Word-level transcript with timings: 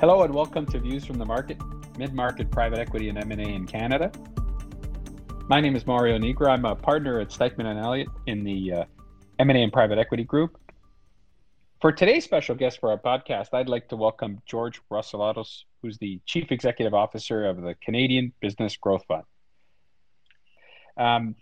Hello 0.00 0.22
and 0.22 0.32
welcome 0.32 0.64
to 0.66 0.78
Views 0.78 1.04
from 1.04 1.18
the 1.18 1.24
Market, 1.24 1.60
mid-market 1.98 2.52
private 2.52 2.78
equity 2.78 3.08
and 3.08 3.18
M&A 3.18 3.42
in 3.42 3.66
Canada. 3.66 4.12
My 5.48 5.60
name 5.60 5.74
is 5.74 5.88
Mario 5.88 6.16
Nigro. 6.18 6.46
I'm 6.50 6.64
a 6.66 6.76
partner 6.76 7.18
at 7.18 7.30
Stikeman 7.30 7.66
and 7.66 7.80
Elliott 7.80 8.06
in 8.26 8.44
the 8.44 8.72
uh, 8.72 8.84
M&A 9.40 9.60
and 9.60 9.72
private 9.72 9.98
equity 9.98 10.22
group. 10.22 10.56
For 11.80 11.90
today's 11.90 12.22
special 12.22 12.54
guest 12.54 12.78
for 12.78 12.92
our 12.92 12.98
podcast, 12.98 13.48
I'd 13.52 13.68
like 13.68 13.88
to 13.88 13.96
welcome 13.96 14.40
George 14.46 14.80
Vassiliadis, 14.88 15.64
who's 15.82 15.98
the 15.98 16.20
Chief 16.26 16.52
Executive 16.52 16.94
Officer 16.94 17.46
of 17.46 17.60
the 17.60 17.74
Canadian 17.82 18.32
Business 18.40 18.76
Growth 18.76 19.02
Fund. 19.08 19.24
Um, 20.96 21.34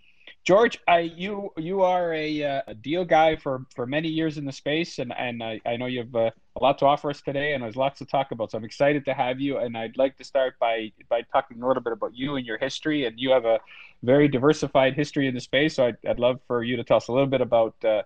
George, 0.47 0.79
I, 0.87 0.99
you 0.99 1.51
you 1.57 1.81
are 1.81 2.13
a, 2.13 2.41
uh, 2.41 2.61
a, 2.67 2.73
deal 2.73 3.03
guy 3.03 3.35
for, 3.35 3.65
for 3.75 3.85
many 3.85 4.07
years 4.07 4.37
in 4.37 4.45
the 4.45 4.53
space, 4.53 4.97
and, 4.97 5.13
and 5.17 5.43
I, 5.43 5.59
I 5.65 5.75
know 5.75 5.87
you 5.87 5.99
have 5.99 6.15
uh, 6.15 6.31
a 6.55 6.63
lot 6.63 6.77
to 6.77 6.85
offer 6.85 7.09
us 7.09 7.19
today, 7.19 7.51
and 7.51 7.61
there's 7.61 7.75
lots 7.75 7.99
to 7.99 8.05
talk 8.05 8.31
about. 8.31 8.51
So 8.51 8.57
I'm 8.57 8.63
excited 8.63 9.03
to 9.07 9.13
have 9.13 9.41
you, 9.41 9.57
and 9.57 9.77
I'd 9.77 9.97
like 9.97 10.15
to 10.19 10.23
start 10.23 10.57
by 10.57 10.93
by 11.09 11.23
talking 11.33 11.61
a 11.61 11.67
little 11.67 11.83
bit 11.83 11.91
about 11.91 12.15
you 12.15 12.37
and 12.37 12.45
your 12.45 12.57
history. 12.57 13.03
And 13.03 13.19
you 13.19 13.31
have 13.31 13.43
a 13.43 13.59
very 14.03 14.29
diversified 14.29 14.93
history 14.93 15.27
in 15.27 15.33
the 15.33 15.41
space, 15.41 15.75
so 15.75 15.87
I'd, 15.87 15.97
I'd 16.07 16.17
love 16.17 16.39
for 16.47 16.63
you 16.63 16.77
to 16.77 16.83
tell 16.85 16.95
us 16.95 17.09
a 17.09 17.11
little 17.11 17.27
bit 17.27 17.41
about 17.41 17.75
uh, 17.83 18.03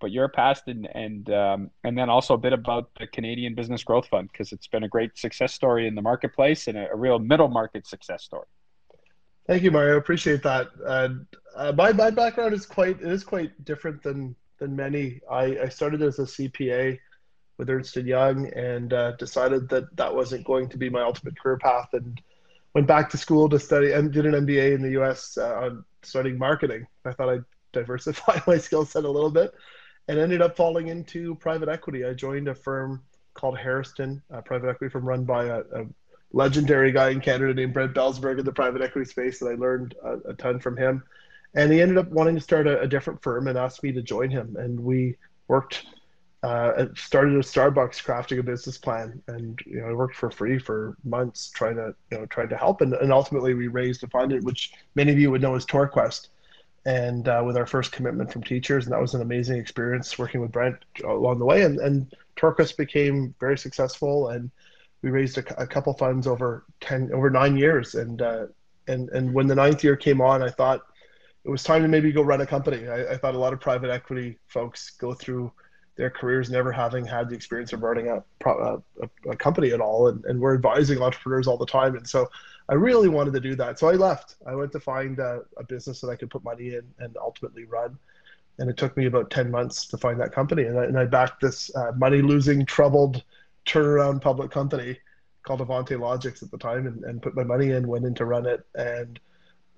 about 0.00 0.12
your 0.12 0.28
past, 0.28 0.68
and 0.68 0.88
and 0.94 1.28
um, 1.28 1.70
and 1.84 1.98
then 1.98 2.08
also 2.08 2.32
a 2.32 2.38
bit 2.38 2.54
about 2.54 2.88
the 2.98 3.06
Canadian 3.06 3.54
Business 3.54 3.84
Growth 3.84 4.06
Fund 4.06 4.30
because 4.32 4.50
it's 4.52 4.66
been 4.66 4.84
a 4.84 4.88
great 4.88 5.18
success 5.18 5.52
story 5.52 5.86
in 5.86 5.94
the 5.94 6.00
marketplace 6.00 6.68
and 6.68 6.78
a, 6.78 6.90
a 6.90 6.96
real 6.96 7.18
middle 7.18 7.48
market 7.48 7.86
success 7.86 8.22
story. 8.24 8.46
Thank 9.46 9.62
you, 9.62 9.70
Mario. 9.70 9.96
Appreciate 9.96 10.42
that. 10.44 10.68
Uh, 10.84 11.72
my 11.72 11.92
my 11.92 12.10
background 12.10 12.54
is 12.54 12.66
quite 12.66 13.00
it 13.00 13.12
is 13.12 13.24
quite 13.24 13.64
different 13.64 14.02
than 14.02 14.36
than 14.58 14.76
many. 14.76 15.20
I, 15.30 15.58
I 15.64 15.68
started 15.68 16.02
as 16.02 16.18
a 16.18 16.22
CPA 16.22 16.98
with 17.58 17.68
Ernst 17.68 17.96
and 17.96 18.06
Young 18.06 18.48
and 18.54 18.92
uh, 18.92 19.12
decided 19.12 19.68
that 19.68 19.94
that 19.96 20.14
wasn't 20.14 20.44
going 20.44 20.68
to 20.68 20.78
be 20.78 20.88
my 20.88 21.02
ultimate 21.02 21.38
career 21.38 21.58
path, 21.58 21.88
and 21.92 22.20
went 22.74 22.86
back 22.86 23.10
to 23.10 23.18
school 23.18 23.48
to 23.48 23.58
study 23.58 23.92
and 23.92 24.12
did 24.12 24.26
an 24.26 24.32
MBA 24.46 24.74
in 24.74 24.82
the 24.82 24.90
U.S. 24.90 25.36
Uh, 25.36 25.54
on 25.54 25.84
studying 26.02 26.38
marketing. 26.38 26.86
I 27.04 27.12
thought 27.12 27.28
I'd 27.28 27.44
diversify 27.72 28.38
my 28.46 28.58
skill 28.58 28.84
set 28.84 29.04
a 29.04 29.10
little 29.10 29.30
bit, 29.30 29.52
and 30.06 30.18
ended 30.18 30.40
up 30.40 30.56
falling 30.56 30.88
into 30.88 31.34
private 31.36 31.68
equity. 31.68 32.04
I 32.04 32.14
joined 32.14 32.48
a 32.48 32.54
firm 32.54 33.02
called 33.34 33.58
Harrowston, 33.58 34.22
a 34.30 34.40
private 34.42 34.68
equity 34.68 34.92
firm 34.92 35.04
run 35.04 35.24
by 35.24 35.46
a, 35.46 35.60
a 35.60 35.86
legendary 36.32 36.92
guy 36.92 37.10
in 37.10 37.20
Canada 37.20 37.54
named 37.54 37.74
Brent 37.74 37.94
Belzberg 37.94 38.38
in 38.38 38.44
the 38.44 38.52
private 38.52 38.82
equity 38.82 39.08
space 39.08 39.38
that 39.38 39.48
I 39.48 39.54
learned 39.54 39.94
a, 40.02 40.30
a 40.30 40.34
ton 40.34 40.58
from 40.58 40.76
him. 40.76 41.02
And 41.54 41.70
he 41.70 41.82
ended 41.82 41.98
up 41.98 42.08
wanting 42.08 42.34
to 42.34 42.40
start 42.40 42.66
a, 42.66 42.80
a, 42.80 42.88
different 42.88 43.22
firm 43.22 43.46
and 43.46 43.58
asked 43.58 43.82
me 43.82 43.92
to 43.92 44.02
join 44.02 44.30
him. 44.30 44.56
And 44.58 44.80
we 44.80 45.16
worked, 45.48 45.84
uh, 46.42 46.86
started 46.96 47.34
a 47.34 47.40
Starbucks 47.40 48.02
crafting 48.02 48.38
a 48.38 48.42
business 48.42 48.78
plan. 48.78 49.22
And, 49.28 49.60
you 49.66 49.80
know, 49.80 49.88
I 49.88 49.92
worked 49.92 50.16
for 50.16 50.30
free 50.30 50.58
for 50.58 50.96
months 51.04 51.50
trying 51.50 51.76
to, 51.76 51.94
you 52.10 52.18
know, 52.18 52.26
trying 52.26 52.48
to 52.48 52.56
help. 52.56 52.80
And, 52.80 52.94
and 52.94 53.12
ultimately 53.12 53.52
we 53.52 53.68
raised 53.68 54.02
a 54.02 54.08
fund, 54.08 54.32
which 54.44 54.72
many 54.94 55.12
of 55.12 55.18
you 55.18 55.30
would 55.30 55.42
know 55.42 55.54
as 55.54 55.66
TorQuest. 55.66 56.28
And 56.84 57.28
uh, 57.28 57.42
with 57.46 57.56
our 57.56 57.66
first 57.66 57.92
commitment 57.92 58.32
from 58.32 58.42
teachers, 58.42 58.86
and 58.86 58.92
that 58.92 59.00
was 59.00 59.14
an 59.14 59.20
amazing 59.20 59.58
experience 59.58 60.18
working 60.18 60.40
with 60.40 60.50
Brent 60.50 60.76
along 61.04 61.38
the 61.38 61.44
way. 61.44 61.62
And, 61.62 61.78
and 61.78 62.12
TorQuest 62.36 62.78
became 62.78 63.34
very 63.38 63.58
successful 63.58 64.30
and 64.30 64.50
we 65.02 65.10
raised 65.10 65.36
a, 65.38 65.62
a 65.62 65.66
couple 65.66 65.92
funds 65.94 66.26
over 66.26 66.64
10 66.80 67.10
over 67.12 67.28
nine 67.30 67.56
years 67.56 67.94
and 67.94 68.22
uh, 68.22 68.46
and 68.88 69.08
and 69.10 69.32
when 69.32 69.46
the 69.46 69.54
ninth 69.54 69.84
year 69.84 69.96
came 69.96 70.20
on 70.20 70.42
i 70.42 70.48
thought 70.48 70.82
it 71.44 71.50
was 71.50 71.62
time 71.62 71.82
to 71.82 71.88
maybe 71.88 72.12
go 72.12 72.22
run 72.22 72.40
a 72.40 72.46
company. 72.46 72.88
I, 72.88 73.12
I, 73.12 73.16
thought 73.16 73.34
a 73.34 73.38
lot 73.38 73.52
of 73.52 73.60
private 73.60 73.90
equity 73.90 74.38
folks 74.46 74.90
go 74.90 75.12
through 75.12 75.50
their 75.96 76.10
careers 76.10 76.50
never 76.50 76.72
having 76.72 77.04
had 77.04 77.28
the 77.28 77.34
experience 77.34 77.72
of 77.72 77.82
running 77.82 78.08
a, 78.08 78.22
a, 78.46 78.78
a 79.28 79.36
company 79.36 79.72
at 79.72 79.80
all 79.80 80.08
and, 80.08 80.24
and 80.24 80.40
we're 80.40 80.54
advising 80.54 81.02
entrepreneurs 81.02 81.46
all 81.46 81.58
the 81.58 81.66
time 81.66 81.96
and 81.96 82.08
so 82.08 82.30
i 82.70 82.74
really 82.74 83.08
wanted 83.08 83.34
to 83.34 83.40
do 83.40 83.54
that. 83.56 83.78
So 83.78 83.88
i 83.88 83.92
left. 83.92 84.36
I 84.46 84.54
went 84.54 84.72
to 84.72 84.80
find 84.80 85.18
a, 85.18 85.42
a 85.58 85.64
business 85.64 86.00
that 86.00 86.08
i 86.08 86.16
could 86.16 86.30
put 86.30 86.42
money 86.44 86.74
in 86.74 86.82
and 86.98 87.16
ultimately 87.18 87.64
run 87.64 87.98
and 88.58 88.70
it 88.70 88.76
took 88.76 88.96
me 88.96 89.06
about 89.06 89.30
10 89.30 89.50
months 89.50 89.86
to 89.88 89.98
find 89.98 90.18
that 90.20 90.32
company 90.32 90.64
and 90.64 90.78
i, 90.78 90.84
and 90.84 90.98
I 90.98 91.04
backed 91.04 91.42
this 91.42 91.74
uh, 91.74 91.92
money 91.96 92.22
losing 92.22 92.64
troubled 92.64 93.22
turnaround 93.66 94.20
public 94.20 94.50
company 94.50 94.98
called 95.42 95.60
Avante 95.60 95.98
Logixx 95.98 96.42
at 96.42 96.50
the 96.50 96.58
time 96.58 96.86
and, 96.86 97.04
and 97.04 97.22
put 97.22 97.34
my 97.34 97.44
money 97.44 97.70
in, 97.70 97.88
went 97.88 98.04
in 98.04 98.14
to 98.14 98.24
run 98.24 98.46
it. 98.46 98.64
And 98.74 99.18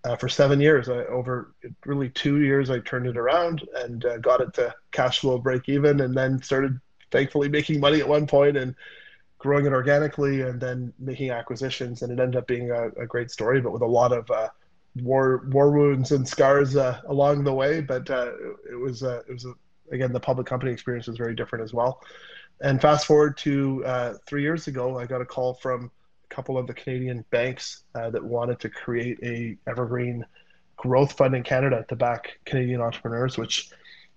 uh, 0.05 0.17
for 0.17 0.29
seven 0.29 0.61
years, 0.61 0.89
I, 0.89 1.05
over 1.07 1.55
really 1.87 2.11
two 2.11 2.41
years, 2.43 2.71
I 2.71 2.81
turned 2.81 3.07
it 3.07 3.17
around 3.17 3.67
and 3.77 4.05
uh, 4.05 4.19
got 4.19 4.41
it 4.41 4.53
to 4.55 4.75
cash 4.93 5.21
flow 5.21 5.39
break 5.39 5.69
even 5.69 6.01
and 6.01 6.15
then 6.15 6.43
started 6.43 6.79
thankfully 7.11 7.49
making 7.49 7.81
money 7.81 8.01
at 8.01 8.09
one 8.09 8.27
point 8.27 8.57
and 8.57 8.75
growing 9.39 9.67
it 9.67 9.73
organically 9.73 10.43
and 10.43 10.61
then 10.61 10.93
making 10.99 11.31
acquisitions. 11.31 12.03
And 12.03 12.13
it 12.13 12.23
ended 12.23 12.37
up 12.37 12.47
being 12.47 12.71
a, 12.71 12.89
a 13.01 13.07
great 13.07 13.31
story, 13.31 13.61
but 13.61 13.73
with 13.73 13.83
a 13.83 13.87
lot 13.87 14.13
of 14.13 14.31
uh, 14.31 14.49
war, 14.97 15.47
war 15.51 15.71
wounds 15.71 16.13
and 16.13 16.29
scars 16.29 16.77
uh, 16.77 17.01
along 17.07 17.45
the 17.45 17.55
way. 17.55 17.81
But 17.81 18.11
uh, 18.11 18.33
it 18.71 18.79
was, 18.79 19.03
uh, 19.03 19.23
it 19.27 19.33
was 19.33 19.47
again, 19.91 20.13
the 20.13 20.21
public 20.21 20.47
company 20.47 20.73
experience 20.73 21.07
was 21.07 21.17
very 21.17 21.35
different 21.35 21.63
as 21.63 21.73
well. 21.73 22.01
And 22.61 22.81
fast 22.81 23.07
forward 23.07 23.37
to 23.39 23.85
uh, 23.85 24.15
three 24.27 24.43
years 24.43 24.69
ago, 24.69 24.99
I 24.99 25.07
got 25.07 25.21
a 25.21 25.25
call 25.25 25.55
from 25.55 25.91
a 26.31 26.35
couple 26.35 26.57
of 26.57 26.67
the 26.67 26.75
Canadian 26.75 27.25
banks 27.31 27.85
uh, 27.95 28.11
that 28.11 28.25
wanted 28.25 28.61
to 28.61 28.69
create 28.69 29.19
a 29.23 29.57
evergreen 29.69 30.25
growth 30.77 31.13
fund 31.17 31.35
in 31.35 31.43
Canada 31.43 31.85
to 31.89 31.97
back 31.97 32.39
Canadian 32.45 32.81
entrepreneurs, 32.81 33.37
which 33.37 33.71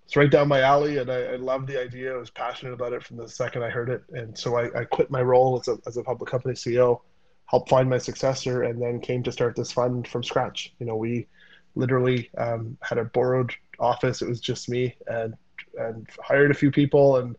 is 0.08 0.16
right 0.16 0.30
down 0.30 0.48
my 0.48 0.62
alley. 0.62 0.98
And 0.98 1.12
I, 1.12 1.24
I 1.24 1.36
love 1.36 1.68
the 1.68 1.80
idea. 1.82 2.14
I 2.14 2.18
was 2.18 2.30
passionate 2.30 2.74
about 2.74 2.94
it 2.94 3.04
from 3.04 3.18
the 3.18 3.28
second 3.28 3.64
I 3.64 3.70
heard 3.70 3.90
it. 3.90 4.04
And 4.12 4.38
so 4.38 4.56
I, 4.58 4.82
I 4.82 4.84
quit 4.86 5.12
my 5.12 5.22
role 5.22 5.60
as 5.60 5.68
a, 5.68 5.78
as 5.88 5.98
a 5.98 6.04
public 6.04 6.30
company 6.30 6.54
CEO, 6.54 7.02
helped 7.46 7.70
find 7.70 7.90
my 7.90 7.98
successor, 7.98 8.64
and 8.64 8.82
then 8.82 9.00
came 9.00 9.24
to 9.24 9.32
start 9.32 9.56
this 9.56 9.72
fund 9.72 10.08
from 10.08 10.24
scratch. 10.24 10.74
You 10.80 10.86
know, 10.86 10.96
we 10.96 11.28
literally 11.76 12.30
um, 12.38 12.78
had 12.82 12.98
a 12.98 13.06
borrowed 13.06 13.54
office. 13.80 14.22
It 14.22 14.30
was 14.30 14.40
just 14.40 14.70
me 14.70 14.96
and 15.08 15.34
and 15.78 16.08
hired 16.24 16.50
a 16.50 16.56
few 16.56 16.72
people 16.72 17.18
and 17.18 17.36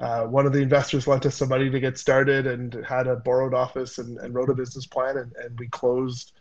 uh, 0.00 0.24
one 0.24 0.44
of 0.46 0.52
the 0.52 0.60
investors 0.60 1.06
lent 1.06 1.24
us 1.24 1.36
some 1.36 1.48
money 1.48 1.70
to 1.70 1.78
get 1.78 1.96
started 1.96 2.46
and 2.46 2.74
had 2.86 3.06
a 3.06 3.16
borrowed 3.16 3.54
office 3.54 3.98
and, 3.98 4.18
and 4.18 4.34
wrote 4.34 4.50
a 4.50 4.54
business 4.54 4.86
plan 4.86 5.18
and, 5.18 5.32
and 5.36 5.58
we 5.58 5.68
closed 5.68 6.32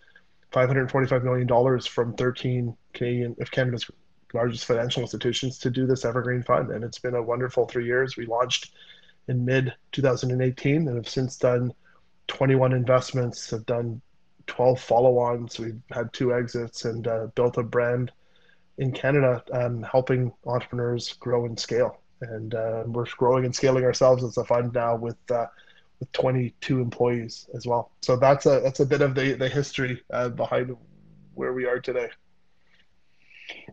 $545 0.52 1.24
million 1.24 1.81
from 1.81 2.13
13 2.16 2.75
Canadian 2.94 3.36
of 3.40 3.52
Canada's 3.52 3.90
largest 4.34 4.66
financial 4.66 5.03
institutions 5.03 5.59
to 5.59 5.69
do 5.69 5.86
this 5.86 6.06
evergreen 6.06 6.42
fund. 6.42 6.72
And 6.72 6.84
it's 6.84 6.97
been 6.97 7.13
a 7.13 7.22
wonderful 7.22 7.68
three 7.68 7.86
years. 7.86 8.18
We 8.18 8.25
launched 8.25 8.72
in 9.28 9.46
mid 9.46 9.74
2018 9.92 10.88
and 10.88 10.96
have 10.96 11.08
since 11.08 11.38
done 11.38 11.74
21 12.28 12.74
investments 12.74 13.50
have 13.52 13.66
done 13.68 14.02
12 14.47 14.80
follow-ons. 14.80 15.59
We've 15.59 15.81
had 15.92 16.12
two 16.13 16.34
exits 16.34 16.86
and 16.86 17.08
uh, 17.08 17.28
built 17.36 17.58
a 17.58 17.63
brand 17.63 18.12
in 18.80 18.92
Canada 18.92 19.44
um, 19.53 19.84
helping 19.84 20.34
entrepreneurs 20.46 21.13
grow 21.13 21.46
and 21.46 21.59
scale 21.59 22.03
and 22.22 22.56
uh, 22.56 22.84
we're 22.88 23.06
growing 23.18 23.46
and 23.46 23.56
scaling 23.56 23.84
ourselves 23.84 24.24
as 24.24 24.38
a 24.38 24.44
fund 24.44 24.74
now 24.74 24.96
with 24.96 25.18
uh, 25.31 25.47
with 26.00 26.12
22 26.12 26.81
employees 26.81 27.47
as 27.53 27.66
well. 27.66 27.91
So 28.01 28.16
that's 28.16 28.46
a 28.46 28.59
that's 28.62 28.79
a 28.79 28.85
bit 28.85 29.01
of 29.01 29.16
the 29.16 29.34
the 29.34 29.50
history 29.50 30.01
uh, 30.12 30.29
behind 30.29 30.75
where 31.34 31.53
we 31.53 31.66
are 31.66 31.79
today. 31.79 32.09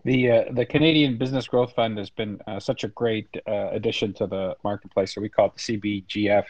The 0.04 0.30
uh, 0.30 0.44
the 0.52 0.66
Canadian 0.66 1.18
Business 1.18 1.46
Growth 1.46 1.74
Fund 1.74 1.98
has 1.98 2.10
been 2.10 2.40
uh, 2.46 2.58
such 2.58 2.84
a 2.84 2.88
great 2.88 3.28
uh, 3.46 3.70
addition 3.70 4.12
to 4.14 4.26
the 4.26 4.56
marketplace, 4.64 5.16
or 5.16 5.20
we 5.20 5.28
call 5.28 5.46
it 5.46 5.52
the 5.56 5.78
CBGF. 5.78 6.44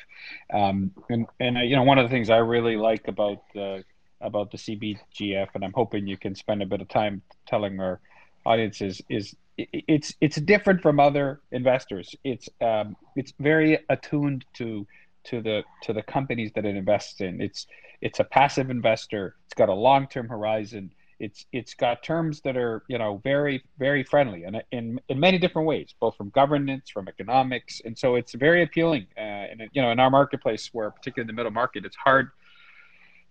Um, 0.52 0.92
and 1.08 1.26
and 1.38 1.56
you 1.68 1.76
know 1.76 1.82
one 1.82 1.98
of 1.98 2.04
the 2.04 2.10
things 2.14 2.30
I 2.30 2.38
really 2.38 2.76
like 2.76 3.08
about 3.08 3.42
the 3.54 3.84
about 4.20 4.50
the 4.50 4.58
CBGF, 4.58 5.48
and 5.54 5.64
I'm 5.64 5.72
hoping 5.72 6.06
you 6.06 6.16
can 6.16 6.34
spend 6.34 6.62
a 6.62 6.66
bit 6.66 6.80
of 6.80 6.88
time 6.88 7.22
telling 7.46 7.80
our 7.80 8.00
audiences 8.46 9.02
is 9.08 9.34
it's 9.72 10.14
it's 10.20 10.36
different 10.36 10.82
from 10.82 11.00
other 11.00 11.40
investors. 11.52 12.14
It's 12.24 12.48
um, 12.60 12.96
it's 13.16 13.32
very 13.38 13.78
attuned 13.88 14.44
to 14.54 14.86
to 15.24 15.40
the 15.40 15.62
to 15.82 15.92
the 15.92 16.02
companies 16.02 16.52
that 16.54 16.64
it 16.64 16.76
invests 16.76 17.20
in. 17.20 17.40
It's 17.40 17.66
it's 18.00 18.20
a 18.20 18.24
passive 18.24 18.70
investor. 18.70 19.36
It's 19.46 19.54
got 19.54 19.68
a 19.68 19.74
long 19.74 20.06
term 20.06 20.28
horizon. 20.28 20.92
It's 21.18 21.44
it's 21.52 21.74
got 21.74 22.02
terms 22.02 22.40
that 22.42 22.56
are 22.56 22.82
you 22.88 22.98
know 22.98 23.20
very 23.22 23.62
very 23.78 24.02
friendly 24.02 24.44
and 24.44 24.62
in 24.72 24.98
in 25.08 25.20
many 25.20 25.38
different 25.38 25.68
ways, 25.68 25.94
both 26.00 26.16
from 26.16 26.30
governance, 26.30 26.88
from 26.90 27.08
economics, 27.08 27.82
and 27.84 27.98
so 27.98 28.14
it's 28.14 28.32
very 28.34 28.62
appealing. 28.62 29.06
Uh, 29.16 29.20
and 29.20 29.62
you 29.72 29.82
know 29.82 29.90
in 29.90 30.00
our 30.00 30.10
marketplace, 30.10 30.70
where 30.72 30.90
particularly 30.90 31.24
in 31.24 31.34
the 31.34 31.38
middle 31.38 31.52
market, 31.52 31.84
it's 31.84 31.96
hard 31.96 32.30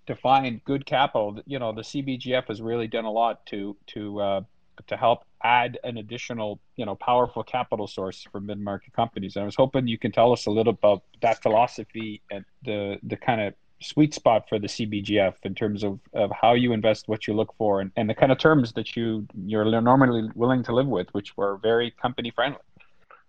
to 0.06 0.16
find 0.16 0.64
good 0.66 0.86
capital. 0.86 1.40
You 1.48 1.58
know 1.58 1.72
the 1.72 1.82
CBGF 1.82 2.48
has 2.48 2.62
really 2.62 2.88
done 2.88 3.06
a 3.06 3.12
lot 3.12 3.46
to 3.48 3.76
to 3.88 4.22
uh, 4.22 4.42
to 4.88 4.98
help 4.98 5.24
add 5.44 5.78
an 5.84 5.98
additional, 5.98 6.60
you 6.76 6.86
know, 6.86 6.96
powerful 6.96 7.44
capital 7.44 7.88
source 7.88 8.26
for 8.32 8.40
mid-market 8.40 8.94
companies. 8.94 9.36
And 9.36 9.44
I 9.44 9.46
was 9.46 9.56
hoping 9.56 9.88
you 9.88 9.98
can 9.98 10.12
tell 10.12 10.32
us 10.32 10.46
a 10.46 10.52
little 10.52 10.74
about 10.74 11.04
that 11.22 11.42
philosophy 11.42 12.22
and 12.32 12.46
the 12.64 13.00
the 13.04 13.16
kind 13.16 13.42
of 13.42 13.54
sweet 13.82 14.14
spot 14.14 14.48
for 14.50 14.60
the 14.60 14.68
CBGF 14.68 15.36
in 15.44 15.56
terms 15.56 15.84
of, 15.84 16.00
of 16.14 16.32
how 16.32 16.54
you 16.54 16.74
invest, 16.74 17.08
what 17.08 17.28
you 17.28 17.34
look 17.34 17.56
for, 17.58 17.82
and, 17.82 17.92
and 17.96 18.10
the 18.10 18.14
kind 18.14 18.32
of 18.32 18.38
terms 18.38 18.74
that 18.74 18.96
you 18.96 19.26
you're 19.46 19.82
normally 19.82 20.30
willing 20.36 20.64
to 20.64 20.74
live 20.74 20.88
with, 20.88 21.08
which 21.14 21.38
were 21.38 21.58
very 21.58 21.92
company 21.92 22.32
friendly. 22.32 22.60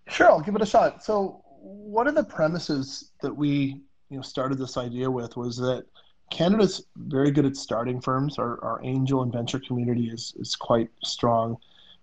Sure, 0.08 0.28
I'll 0.28 0.40
give 0.40 0.56
it 0.56 0.62
a 0.62 0.66
shot. 0.66 1.04
So 1.04 1.42
one 1.60 2.08
of 2.08 2.14
the 2.14 2.24
premises 2.24 3.12
that 3.22 3.34
we 3.34 3.80
you 4.08 4.16
know 4.16 4.22
started 4.22 4.58
this 4.58 4.76
idea 4.76 5.10
with 5.10 5.36
was 5.36 5.56
that 5.58 5.84
Canada's 6.30 6.86
very 6.96 7.30
good 7.30 7.44
at 7.44 7.56
starting 7.56 8.00
firms. 8.00 8.38
Our, 8.38 8.62
our 8.64 8.80
angel 8.82 9.22
and 9.22 9.32
venture 9.32 9.60
community 9.60 10.08
is, 10.08 10.32
is 10.38 10.56
quite 10.56 10.88
strong. 11.04 11.56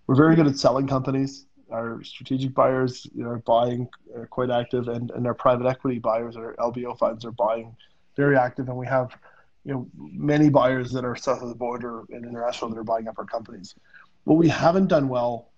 We're 0.05 0.15
very 0.15 0.35
good 0.35 0.47
at 0.47 0.57
selling 0.57 0.87
companies. 0.87 1.45
Our 1.71 2.03
strategic 2.03 2.53
buyers 2.53 3.07
are 3.21 3.39
buying 3.39 3.89
are 4.15 4.27
quite 4.27 4.49
active, 4.49 4.87
and, 4.87 5.11
and 5.11 5.27
our 5.27 5.33
private 5.33 5.67
equity 5.67 5.99
buyers, 5.99 6.37
our 6.37 6.55
LBO 6.59 6.97
funds, 6.97 7.25
are 7.25 7.31
buying 7.31 7.75
very 8.15 8.37
active. 8.37 8.69
And 8.69 8.77
we 8.77 8.87
have 8.87 9.17
you 9.65 9.73
know 9.73 9.87
many 9.95 10.49
buyers 10.49 10.91
that 10.91 11.03
are 11.03 11.15
south 11.15 11.41
of 11.41 11.49
the 11.49 11.55
border 11.55 12.03
and 12.09 12.25
international 12.25 12.69
that 12.71 12.77
are 12.77 12.85
buying 12.85 13.07
up 13.07 13.19
our 13.19 13.25
companies. 13.25 13.75
What 14.23 14.37
we 14.37 14.47
haven't 14.47 14.87
done 14.87 15.09
well 15.09 15.51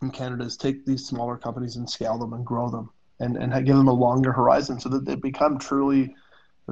in 0.00 0.10
Canada 0.10 0.44
is 0.44 0.56
take 0.56 0.86
these 0.86 1.04
smaller 1.06 1.36
companies 1.36 1.76
and 1.76 1.88
scale 1.88 2.18
them 2.18 2.34
and 2.34 2.44
grow 2.46 2.68
them 2.70 2.90
and, 3.18 3.36
and 3.36 3.52
give 3.66 3.76
them 3.76 3.88
a 3.88 3.92
longer 3.92 4.32
horizon 4.32 4.78
so 4.78 4.88
that 4.90 5.04
they 5.04 5.14
become 5.14 5.58
truly 5.58 6.14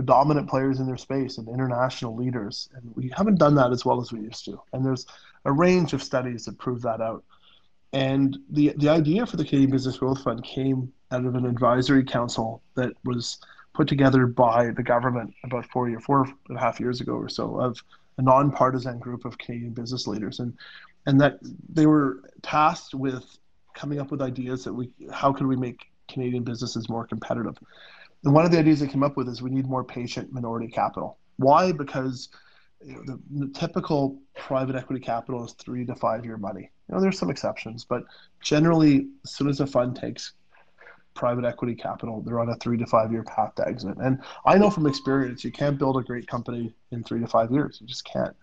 dominant 0.05 0.49
players 0.49 0.81
in 0.81 0.87
their 0.87 0.97
space 0.97 1.39
and 1.39 1.49
international 1.49 2.17
leaders. 2.17 2.69
And 2.75 2.93
we 2.95 3.13
haven't 3.17 3.39
done 3.39 3.55
that 3.57 3.73
as 3.73 3.85
well 3.85 4.01
as 4.01 4.13
we 4.13 4.21
used 4.21 4.45
to. 4.47 4.61
And 4.73 4.85
there's 4.85 5.07
a 5.45 5.53
range 5.53 5.93
of 5.93 6.03
studies 6.03 6.45
that 6.45 6.59
prove 6.59 6.83
that 6.83 7.01
out. 7.01 7.25
And 7.93 8.39
the, 8.51 8.73
the 8.77 8.89
idea 8.89 9.27
for 9.27 9.37
the 9.37 9.45
Canadian 9.45 9.71
Business 9.71 9.99
Growth 9.99 10.23
Fund 10.23 10.45
came 10.45 10.93
out 11.11 11.25
of 11.25 11.35
an 11.35 11.45
advisory 11.45 12.05
council 12.05 12.63
that 12.77 12.93
was 13.05 13.39
put 13.75 13.89
together 13.89 14.27
by 14.27 14.71
the 14.71 14.83
government 14.83 15.35
about 15.45 15.67
four 15.67 15.89
year, 15.89 16.01
four 16.01 16.27
and 16.49 16.57
a 16.57 16.61
half 16.61 16.79
years 16.79 17.01
ago 17.01 17.13
or 17.15 17.29
so 17.29 17.59
of 17.61 17.83
a 18.19 18.23
nonpartisan 18.23 18.99
group 18.99 19.25
of 19.25 19.39
Canadian 19.39 19.73
business 19.73 20.07
leaders. 20.07 20.39
And 20.39 20.57
and 21.07 21.21
that 21.21 21.39
they 21.73 21.87
were 21.87 22.23
tasked 22.43 22.95
with 22.95 23.25
coming 23.75 24.01
up 24.01 24.11
with 24.11 24.21
ideas 24.21 24.65
that 24.65 24.73
we 24.73 24.91
how 25.11 25.33
could 25.33 25.47
we 25.47 25.57
make 25.57 25.87
Canadian 26.09 26.45
businesses 26.45 26.89
more 26.89 27.07
competitive. 27.07 27.57
And 28.25 28.35
one 28.35 28.45
of 28.45 28.51
the 28.51 28.59
ideas 28.59 28.81
they 28.81 28.87
came 28.87 29.03
up 29.03 29.17
with 29.17 29.29
is 29.29 29.43
we 29.43 29.51
need 29.51 29.67
more 29.67 29.85
patient 29.85 30.33
minority 30.33 30.69
capital. 30.69 31.19
Why? 31.37 31.73
Because 31.73 32.29
you 32.85 32.95
know, 32.95 33.03
the, 33.05 33.21
the, 33.47 33.49
typical 33.53 34.19
private 34.37 34.77
equity 34.77 35.01
capital 35.01 35.45
is 35.45 35.53
three 35.53 35.85
to 35.87 35.95
five 35.95 36.25
year 36.25 36.37
money. 36.37 36.71
You 36.89 36.95
know, 36.95 37.01
there's 37.01 37.19
some 37.19 37.31
exceptions, 37.31 37.85
but 37.85 38.05
generally, 38.43 39.09
as 39.25 39.33
soon 39.33 39.49
as 39.49 39.61
a 39.61 39.67
fund 39.67 39.97
takes 39.97 40.33
private 41.15 41.45
equity 41.45 41.75
capital, 41.75 42.23
they're 42.23 42.41
on 42.41 42.49
a 42.49 42.57
three 42.57 42.79
to 42.79 42.87
five 42.87 43.13
year 43.13 43.23
path 43.23 43.55
to 43.57 43.67
exit. 43.67 43.97
And 43.99 44.21
I 44.47 44.57
know 44.59 44.71
from 44.71 44.87
experience, 44.87 45.45
you 45.45 45.53
can't 45.53 45.79
build 45.79 45.97
a 45.99 46.03
great 46.03 46.27
company 46.27 46.73
in 46.91 47.05
three 47.05 47.21
to 47.21 47.27
five 47.27 47.51
years. 47.51 47.79
You 47.81 47.87
just 47.87 48.05
can't. 48.05 48.37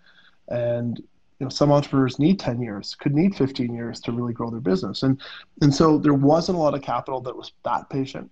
And 0.49 1.01
you 1.39 1.45
know 1.45 1.49
some 1.49 1.71
entrepreneurs 1.71 2.17
need 2.17 2.39
10 2.39 2.61
years 2.61 2.95
could 2.95 3.13
need 3.13 3.35
15 3.35 3.71
years 3.71 3.99
to 4.01 4.11
really 4.11 4.33
grow 4.33 4.49
their 4.49 4.59
business 4.59 5.03
and 5.03 5.21
and 5.61 5.71
so 5.71 5.99
there 5.99 6.15
wasn't 6.15 6.57
a 6.57 6.59
lot 6.59 6.73
of 6.73 6.81
capital 6.81 7.21
that 7.21 7.35
was 7.35 7.51
that 7.63 7.87
patient 7.91 8.31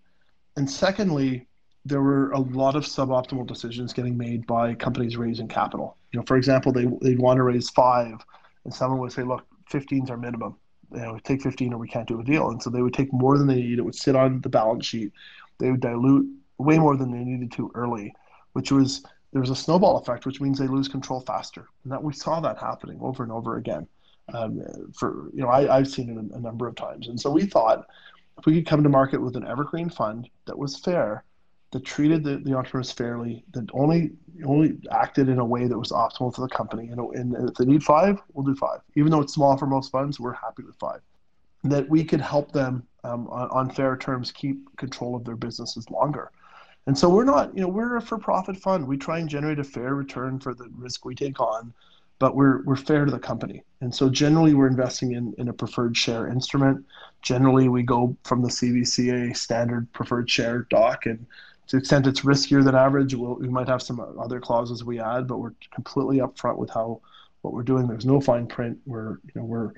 and 0.57 0.69
secondly 0.69 1.48
there 1.88 2.02
were 2.02 2.31
a 2.31 2.40
lot 2.40 2.75
of 2.75 2.84
suboptimal 2.84 3.46
decisions 3.46 3.94
getting 3.94 4.18
made 4.18 4.46
by 4.48 4.74
companies 4.74 5.18
raising 5.18 5.48
capital 5.48 5.98
you 6.12 6.19
know 6.19 6.25
for 6.25 6.38
example 6.38 6.72
they, 6.72 6.86
they'd 7.02 7.19
want 7.19 7.38
to 7.38 7.44
raise 7.44 7.69
five 7.69 8.16
and 8.63 8.74
someone 8.74 9.00
would 9.00 9.12
say 9.12 9.24
look 9.24 9.46
15 9.69 10.04
is 10.04 10.10
our 10.10 10.18
minimum 10.18 10.56
you 10.92 11.00
know 11.00 11.19
take 11.24 11.42
15 11.42 11.74
or 11.74 11.78
we 11.78 11.88
can't 11.88 12.07
do 12.07 12.19
a 12.19 12.24
deal 12.24 12.50
and 12.50 12.62
so 12.62 12.69
they 12.69 12.81
would 12.81 12.94
take 12.94 13.12
more 13.13 13.38
than 13.38 13.48
they 13.48 13.56
need 13.56 13.80
it 13.80 13.86
would 13.86 13.96
sit 13.96 14.16
on 14.16 14.42
the 14.42 14.50
balance 14.50 14.86
sheet 14.86 15.12
they 15.60 15.72
would 15.72 15.81
dilute 15.81 16.28
way 16.58 16.80
more 16.80 16.96
than 16.96 17.12
they 17.12 17.24
needed 17.24 17.51
to 17.51 17.72
early 17.75 18.13
which 18.54 18.72
was 18.72 19.04
there's 19.36 19.50
a 19.50 19.56
snowball 19.56 19.98
effect, 19.98 20.25
which 20.25 20.40
means 20.40 20.58
they 20.58 20.66
lose 20.66 20.88
control 20.88 21.19
faster. 21.19 21.68
And 21.84 21.92
that 21.92 22.01
we 22.01 22.13
saw 22.13 22.40
that 22.40 22.58
happening 22.58 22.98
over 23.01 23.22
and 23.22 23.34
over 23.34 23.58
again. 23.58 23.86
Um, 24.34 24.62
for 24.98 25.30
you 25.34 25.42
know, 25.42 25.50
I, 25.50 25.78
have 25.78 25.90
seen 25.90 26.10
it 26.10 26.16
a, 26.16 26.38
a 26.38 26.40
number 26.40 26.68
of 26.68 26.75
times. 26.75 27.10
And 27.10 27.19
so 27.19 27.30
we 27.30 27.46
thought 27.46 27.86
if 28.38 28.46
we 28.46 28.56
could 28.56 28.68
come 28.68 28.84
to 28.84 28.90
market 28.90 29.22
with 29.22 29.36
an 29.36 29.48
evergreen 29.48 29.90
fund 29.90 30.30
that 30.46 30.58
was 30.58 30.78
fair, 30.78 31.24
that 31.72 31.84
treated 31.84 32.24
the, 32.24 32.38
the 32.38 32.54
entrepreneurs 32.54 32.92
fairly, 32.92 33.44
that 33.54 33.70
only 33.74 34.12
only 34.46 34.78
acted 34.92 35.30
in 35.30 35.40
a 35.40 35.46
way 35.46 35.68
that 35.68 35.78
was 35.78 35.92
optimal 35.92 36.34
for 36.34 36.42
the 36.42 36.56
company. 36.56 36.90
And, 36.90 37.00
and 37.16 37.50
if 37.50 37.56
they 37.56 37.66
need 37.66 37.84
five, 37.84 38.22
we'll 38.34 38.46
do 38.46 38.56
five. 38.56 38.82
Even 38.96 39.12
though 39.12 39.22
it's 39.22 39.34
small 39.34 39.58
for 39.58 39.66
most 39.66 39.92
funds, 39.92 40.20
we're 40.20 40.34
happy 40.34 40.64
with 40.64 40.76
five. 40.76 41.02
That 41.64 41.90
we 41.90 42.04
could 42.04 42.22
help 42.22 42.52
them 42.52 42.86
um, 43.04 43.28
on, 43.28 43.50
on 43.50 43.70
fair 43.70 43.98
terms 43.98 44.32
keep 44.32 44.76
control 44.78 45.16
of 45.16 45.24
their 45.24 45.36
businesses 45.36 45.90
longer. 45.90 46.32
And 46.88 46.98
so 46.98 47.10
we're 47.10 47.24
not, 47.24 47.56
you 47.56 47.62
know, 47.62 47.68
we're 47.68 47.96
a 47.96 48.02
for-profit 48.02 48.58
fund. 48.58 48.88
We 48.88 48.98
try 48.98 49.20
and 49.20 49.28
generate 49.28 49.58
a 49.58 49.64
fair 49.64 49.96
return 49.96 50.40
for 50.40 50.54
the 50.54 50.70
risk 50.78 51.04
we 51.04 51.16
take 51.16 51.40
on, 51.40 51.74
but 52.20 52.36
we're 52.36 52.64
we're 52.64 52.76
fair 52.76 53.06
to 53.06 53.12
the 53.12 53.20
company. 53.20 53.64
And 53.82 53.94
so 53.94 54.10
generally 54.10 54.54
we're 54.54 54.68
investing 54.68 55.14
in, 55.14 55.34
in 55.38 55.50
a 55.50 55.54
preferred 55.54 55.96
share 55.96 56.28
instrument. 56.28 56.86
Generally 57.22 57.70
we 57.70 57.84
go 57.84 58.16
from 58.24 58.42
the 58.42 58.50
CVCA 58.50 59.36
standard 59.36 59.92
preferred 59.94 60.30
share 60.30 60.66
doc 60.70 61.06
and 61.06 61.26
to 61.68 61.78
the 61.78 61.80
extent 61.80 62.08
it's 62.08 62.22
riskier 62.22 62.64
than 62.64 62.76
average, 62.76 63.16
we'll, 63.16 63.36
we 63.36 63.50
might 63.50 63.68
have 63.68 63.82
some 63.82 64.00
other 64.20 64.40
clauses 64.40 64.84
we 64.84 65.00
add, 65.00 65.28
but 65.28 65.40
we're 65.40 65.54
completely 65.74 66.18
upfront 66.18 66.58
with 66.58 66.70
how 66.70 67.02
what 67.42 67.54
we're 67.54 67.64
doing. 67.64 67.88
There's 67.88 68.06
no 68.06 68.22
fine 68.22 68.48
print. 68.48 68.78
We're 68.86 69.18
you 69.24 69.32
know 69.36 69.44
we're 69.44 69.72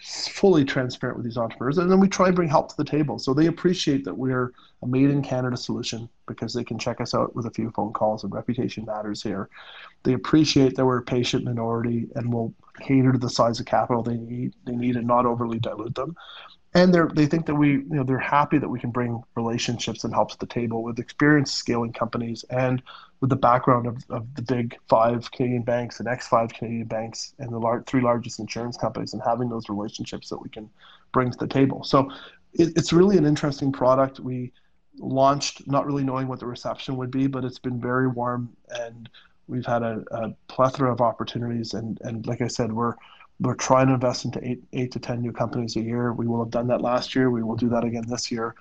fully 0.00 0.64
transparent 0.64 1.16
with 1.16 1.24
these 1.24 1.38
entrepreneurs 1.38 1.78
and 1.78 1.90
then 1.90 2.00
we 2.00 2.08
try 2.08 2.26
and 2.26 2.36
bring 2.36 2.48
help 2.48 2.68
to 2.68 2.76
the 2.76 2.84
table. 2.84 3.18
So 3.18 3.32
they 3.32 3.46
appreciate 3.46 4.04
that 4.04 4.16
we're 4.16 4.52
a 4.82 4.86
made 4.86 5.10
in 5.10 5.22
canada 5.22 5.56
solution 5.56 6.08
because 6.26 6.52
they 6.52 6.64
can 6.64 6.78
check 6.78 7.00
us 7.00 7.14
out 7.14 7.34
with 7.34 7.46
a 7.46 7.50
few 7.50 7.70
phone 7.70 7.92
calls 7.92 8.24
and 8.24 8.32
reputation 8.32 8.84
matters 8.84 9.22
here. 9.22 9.48
They 10.02 10.12
appreciate 10.12 10.76
that 10.76 10.84
we're 10.84 10.98
a 10.98 11.02
patient 11.02 11.44
minority 11.44 12.08
and 12.16 12.32
will 12.32 12.52
cater 12.80 13.12
to 13.12 13.18
the 13.18 13.30
size 13.30 13.60
of 13.60 13.66
capital 13.66 14.02
they 14.02 14.16
need 14.16 14.54
they 14.66 14.74
need 14.74 14.96
and 14.96 15.06
not 15.06 15.26
overly 15.26 15.58
dilute 15.58 15.94
them 15.94 16.16
and 16.74 16.92
they 16.92 17.00
they 17.14 17.26
think 17.26 17.46
that 17.46 17.54
we 17.54 17.72
you 17.72 17.84
know 17.88 18.04
they're 18.04 18.18
happy 18.18 18.58
that 18.58 18.68
we 18.68 18.80
can 18.80 18.90
bring 18.90 19.22
relationships 19.36 20.04
and 20.04 20.12
help 20.12 20.30
to 20.30 20.38
the 20.38 20.46
table 20.46 20.82
with 20.82 20.98
experienced 20.98 21.56
scaling 21.56 21.92
companies 21.92 22.44
and 22.50 22.82
with 23.20 23.30
the 23.30 23.36
background 23.36 23.86
of, 23.86 24.04
of 24.10 24.26
the 24.34 24.42
big 24.42 24.76
five 24.88 25.30
Canadian 25.30 25.62
banks 25.62 26.00
and 26.00 26.08
X 26.08 26.28
five 26.28 26.52
Canadian 26.52 26.86
banks 26.86 27.34
and 27.38 27.52
the 27.52 27.58
lar- 27.58 27.84
three 27.86 28.02
largest 28.02 28.38
insurance 28.38 28.76
companies 28.76 29.14
and 29.14 29.22
having 29.24 29.48
those 29.48 29.68
relationships 29.68 30.28
that 30.28 30.38
we 30.42 30.48
can 30.48 30.68
bring 31.12 31.30
to 31.30 31.38
the 31.38 31.46
table. 31.46 31.84
So 31.84 32.10
it, 32.52 32.76
it's 32.76 32.92
really 32.92 33.16
an 33.16 33.24
interesting 33.24 33.72
product. 33.72 34.20
We 34.20 34.52
launched 34.98 35.66
not 35.66 35.86
really 35.86 36.04
knowing 36.04 36.28
what 36.28 36.40
the 36.40 36.46
reception 36.46 36.96
would 36.96 37.10
be, 37.10 37.26
but 37.26 37.44
it's 37.44 37.58
been 37.58 37.80
very 37.80 38.08
warm 38.08 38.50
and 38.70 39.08
we've 39.46 39.66
had 39.66 39.82
a, 39.82 40.02
a 40.10 40.34
plethora 40.48 40.92
of 40.92 41.00
opportunities 41.00 41.74
and 41.74 42.00
and 42.02 42.26
like 42.26 42.40
I 42.40 42.48
said, 42.48 42.72
we're 42.72 42.94
we're 43.40 43.54
trying 43.54 43.88
to 43.88 43.94
invest 43.94 44.24
into 44.24 44.46
eight, 44.46 44.62
eight 44.72 44.92
to 44.92 44.98
10 44.98 45.20
new 45.20 45.32
companies 45.32 45.76
a 45.76 45.80
year. 45.80 46.12
We 46.12 46.26
will 46.26 46.42
have 46.42 46.50
done 46.50 46.68
that 46.68 46.80
last 46.80 47.14
year. 47.14 47.30
We 47.30 47.42
will 47.42 47.56
do 47.56 47.68
that 47.70 47.84
again 47.84 48.04
this 48.06 48.30
year 48.30 48.54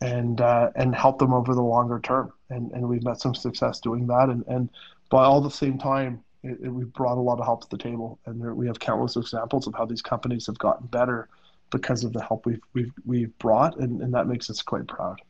and, 0.00 0.40
uh, 0.40 0.70
and 0.76 0.94
help 0.94 1.18
them 1.18 1.34
over 1.34 1.54
the 1.54 1.62
longer 1.62 2.00
term. 2.00 2.32
And, 2.50 2.72
and 2.72 2.88
we've 2.88 3.02
met 3.02 3.20
some 3.20 3.34
success 3.34 3.80
doing 3.80 4.06
that. 4.06 4.30
And, 4.30 4.44
and 4.46 4.70
by 5.10 5.24
all 5.24 5.40
the 5.40 5.50
same 5.50 5.78
time, 5.78 6.22
it, 6.42 6.58
it, 6.62 6.68
we've 6.68 6.92
brought 6.92 7.18
a 7.18 7.20
lot 7.20 7.38
of 7.38 7.44
help 7.44 7.62
to 7.62 7.76
the 7.76 7.82
table. 7.82 8.18
And 8.26 8.40
there, 8.40 8.54
we 8.54 8.66
have 8.66 8.78
countless 8.78 9.16
examples 9.16 9.66
of 9.66 9.74
how 9.74 9.84
these 9.84 10.02
companies 10.02 10.46
have 10.46 10.58
gotten 10.58 10.86
better 10.86 11.28
because 11.70 12.04
of 12.04 12.12
the 12.12 12.22
help 12.22 12.46
we've, 12.46 12.60
we've, 12.72 12.92
we've 13.04 13.38
brought. 13.38 13.78
And, 13.78 14.00
and 14.00 14.14
that 14.14 14.26
makes 14.26 14.48
us 14.48 14.62
quite 14.62 14.86
proud. 14.86 15.20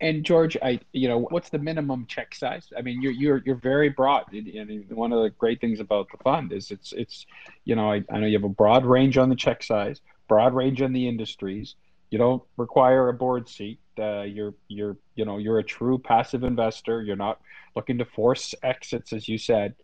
And 0.00 0.24
George, 0.24 0.56
I 0.62 0.80
you 0.92 1.08
know 1.08 1.26
what's 1.30 1.50
the 1.50 1.58
minimum 1.58 2.06
check 2.06 2.34
size? 2.34 2.72
I 2.76 2.82
mean, 2.82 3.02
you're 3.02 3.12
you're 3.12 3.42
you're 3.44 3.56
very 3.56 3.88
broad. 3.88 4.32
And 4.32 4.88
one 4.90 5.12
of 5.12 5.22
the 5.22 5.30
great 5.30 5.60
things 5.60 5.80
about 5.80 6.08
the 6.10 6.18
fund 6.22 6.52
is 6.52 6.70
it's 6.70 6.92
it's 6.92 7.26
you 7.64 7.76
know 7.76 7.90
I, 7.90 8.04
I 8.10 8.18
know 8.18 8.26
you 8.26 8.36
have 8.36 8.44
a 8.44 8.48
broad 8.48 8.84
range 8.84 9.18
on 9.18 9.28
the 9.28 9.36
check 9.36 9.62
size, 9.62 10.00
broad 10.28 10.54
range 10.54 10.82
on 10.82 10.92
the 10.92 11.08
industries. 11.08 11.74
You 12.10 12.18
don't 12.18 12.42
require 12.56 13.08
a 13.08 13.14
board 13.14 13.48
seat. 13.48 13.80
Uh, 13.98 14.22
you're 14.22 14.54
you're 14.68 14.96
you 15.14 15.24
know 15.24 15.38
you're 15.38 15.58
a 15.58 15.64
true 15.64 15.98
passive 15.98 16.44
investor. 16.44 17.02
You're 17.02 17.16
not 17.16 17.40
looking 17.76 17.98
to 17.98 18.04
force 18.04 18.54
exits, 18.62 19.12
as 19.12 19.28
you 19.28 19.38
said. 19.38 19.74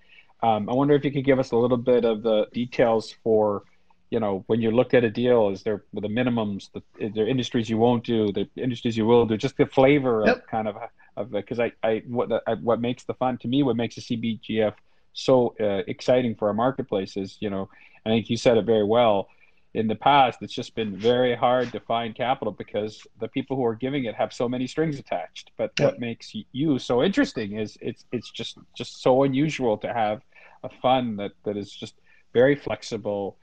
Um, 0.42 0.68
I 0.70 0.72
wonder 0.72 0.94
if 0.94 1.04
you 1.04 1.10
could 1.10 1.24
give 1.24 1.38
us 1.38 1.50
a 1.50 1.56
little 1.56 1.76
bit 1.76 2.04
of 2.04 2.22
the 2.22 2.46
details 2.52 3.14
for 3.22 3.64
you 4.10 4.18
know, 4.18 4.44
when 4.48 4.60
you 4.60 4.72
look 4.72 4.92
at 4.92 5.04
a 5.04 5.10
deal, 5.10 5.50
is 5.50 5.62
there 5.62 5.84
the 5.94 6.08
minimums, 6.08 6.70
the, 6.72 6.82
is 6.98 7.14
there 7.14 7.28
industries 7.28 7.70
you 7.70 7.78
won't 7.78 8.04
do, 8.04 8.32
the 8.32 8.48
industries 8.56 8.96
you 8.96 9.06
will 9.06 9.24
do, 9.24 9.36
just 9.36 9.56
the 9.56 9.66
flavor 9.66 10.24
yep. 10.26 10.38
of 10.38 10.46
kind 10.48 10.68
of 10.68 10.76
of 11.16 11.30
because 11.30 11.60
I, 11.60 11.72
I 11.82 12.02
what 12.06 12.28
the, 12.28 12.42
I, 12.46 12.54
what 12.54 12.80
makes 12.80 13.04
the 13.04 13.14
fund 13.14 13.40
to 13.40 13.48
me, 13.48 13.62
what 13.62 13.76
makes 13.76 13.94
the 13.94 14.00
CBGF 14.00 14.74
so 15.12 15.54
uh, 15.60 15.82
exciting 15.86 16.34
for 16.34 16.48
our 16.48 16.54
marketplace 16.54 17.16
is, 17.16 17.36
you 17.40 17.50
know, 17.50 17.68
I 18.04 18.10
think 18.10 18.30
you 18.30 18.36
said 18.36 18.56
it 18.56 18.64
very 18.64 18.84
well. 18.84 19.28
In 19.74 19.86
the 19.86 19.94
past, 19.94 20.42
it's 20.42 20.52
just 20.52 20.74
been 20.74 20.96
very 20.96 21.36
hard 21.36 21.70
to 21.72 21.80
find 21.80 22.12
capital 22.12 22.52
because 22.52 23.06
the 23.20 23.28
people 23.28 23.56
who 23.56 23.64
are 23.64 23.76
giving 23.76 24.04
it 24.04 24.16
have 24.16 24.32
so 24.32 24.48
many 24.48 24.66
strings 24.66 24.98
attached. 24.98 25.52
But 25.56 25.72
yep. 25.78 25.92
what 25.92 26.00
makes 26.00 26.34
you 26.50 26.80
so 26.80 27.04
interesting 27.04 27.56
is 27.56 27.78
it's 27.80 28.04
it's 28.10 28.30
just 28.30 28.58
just 28.74 29.02
so 29.02 29.22
unusual 29.22 29.78
to 29.78 29.92
have 29.92 30.22
a 30.64 30.68
fund 30.82 31.20
that 31.20 31.32
that 31.44 31.56
is 31.56 31.70
just 31.70 31.94
very 32.32 32.56
flexible 32.56 33.36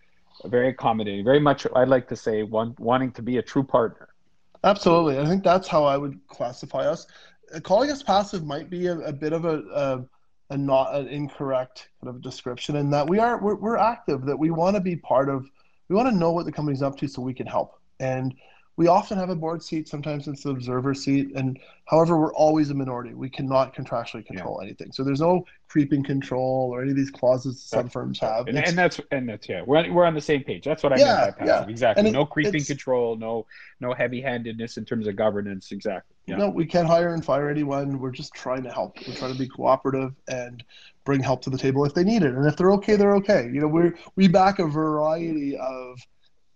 very 0.46 0.70
accommodating, 0.70 1.24
very 1.24 1.40
much, 1.40 1.66
I'd 1.76 1.88
like 1.88 2.08
to 2.10 2.16
say, 2.16 2.44
one, 2.44 2.76
wanting 2.80 3.12
to 3.14 3.22
be 3.22 3.38
a 3.38 3.42
true 3.42 3.64
partner. 3.64 4.10
Absolutely. 4.64 5.20
I 5.20 5.26
think 5.26 5.44
that's 5.44 5.68
how 5.68 5.84
I 5.84 5.98
would 5.98 6.20
classify 6.28 6.80
us. 6.80 7.08
Calling 7.64 7.90
us 7.90 8.04
passive 8.04 8.44
might 8.44 8.70
be 8.70 8.88
a, 8.88 8.98
a 9.00 9.14
bit 9.14 9.34
of 9.34 9.46
a, 9.46 9.60
a, 9.74 10.06
a, 10.50 10.58
not 10.58 10.96
an 10.96 11.08
incorrect 11.08 11.90
kind 12.02 12.14
of 12.14 12.22
description 12.22 12.76
in 12.76 12.90
that 12.92 13.08
we 13.08 13.20
are, 13.20 13.42
we're, 13.42 13.56
we're 13.56 13.78
active, 13.78 14.26
that 14.26 14.38
we 14.38 14.50
want 14.52 14.76
to 14.76 14.82
be 14.82 14.96
part 14.96 15.30
of, 15.30 15.50
we 15.90 15.96
want 15.96 16.10
to 16.10 16.16
know 16.16 16.32
what 16.32 16.46
the 16.46 16.52
company's 16.52 16.82
up 16.82 16.98
to 16.98 17.08
so 17.08 17.22
we 17.22 17.34
can 17.34 17.48
help. 17.48 17.80
And 18.00 18.36
we 18.78 18.88
often 18.88 19.18
have 19.18 19.32
a 19.32 19.36
board 19.36 19.64
seat. 19.64 19.88
Sometimes 19.88 20.28
it's 20.28 20.44
the 20.44 20.52
observer 20.52 20.94
seat, 20.94 21.32
and 21.36 21.60
however, 21.86 22.16
we're 22.16 22.34
always 22.34 22.70
a 22.70 22.76
minority. 22.76 23.16
We 23.16 23.28
cannot 23.28 23.76
contractually 23.76 24.24
control 24.24 24.60
yeah. 24.62 24.68
anything. 24.68 24.92
So 24.92 25.04
there's 25.04 25.20
no 25.20 25.46
creeping 25.68 26.04
control 26.04 26.70
or 26.72 26.84
any 26.84 26.92
of 26.92 26.96
these 26.96 27.10
clauses 27.10 27.62
some 27.62 27.90
firms 27.90 28.20
have. 28.20 28.48
And, 28.48 28.58
and, 28.58 28.78
that's 28.78 29.02
and 29.12 29.28
that's 29.28 29.50
yeah, 29.50 29.64
we're 29.66 29.92
we're 29.92 30.06
on 30.06 30.14
the 30.14 30.22
same 30.22 30.44
page. 30.44 30.64
That's 30.64 30.84
what 30.84 30.94
I 30.94 30.98
yeah, 30.98 31.06
meant 31.06 31.40
by 31.40 31.46
passive. 31.46 31.68
Yeah. 31.68 31.72
Exactly. 31.72 32.08
It, 32.08 32.12
no 32.12 32.26
creeping 32.26 32.64
control. 32.64 33.16
No 33.16 33.48
no 33.80 33.94
heavy 33.94 34.22
handedness 34.22 34.78
in 34.78 34.86
terms 34.86 35.08
of 35.08 35.16
governance. 35.16 35.72
Exactly. 35.72 36.16
Yeah. 36.28 36.38
No, 36.38 36.50
we 36.50 36.66
can't 36.66 36.88
hire 36.88 37.16
and 37.16 37.26
fire 37.26 37.50
anyone. 37.50 38.00
We're 38.00 38.12
just 38.12 38.34
trying 38.36 38.62
to 38.64 38.72
help. 38.72 38.98
We're 39.08 39.16
trying 39.16 39.34
to 39.34 39.40
be 39.40 39.48
cooperative 39.48 40.14
and 40.28 40.64
bring 41.04 41.24
help 41.24 41.42
to 41.44 41.50
the 41.50 41.58
table 41.58 41.84
if 41.86 41.96
they 41.96 42.04
need 42.04 42.22
it. 42.22 42.36
And 42.36 42.46
if 42.46 42.58
they're 42.58 42.74
okay, 42.74 42.96
they're 42.96 43.16
okay. 43.16 43.50
You 43.52 43.62
know, 43.62 43.68
we 43.68 43.92
we 44.16 44.28
back 44.28 44.60
a 44.60 44.68
variety 44.68 45.58
of 45.58 46.00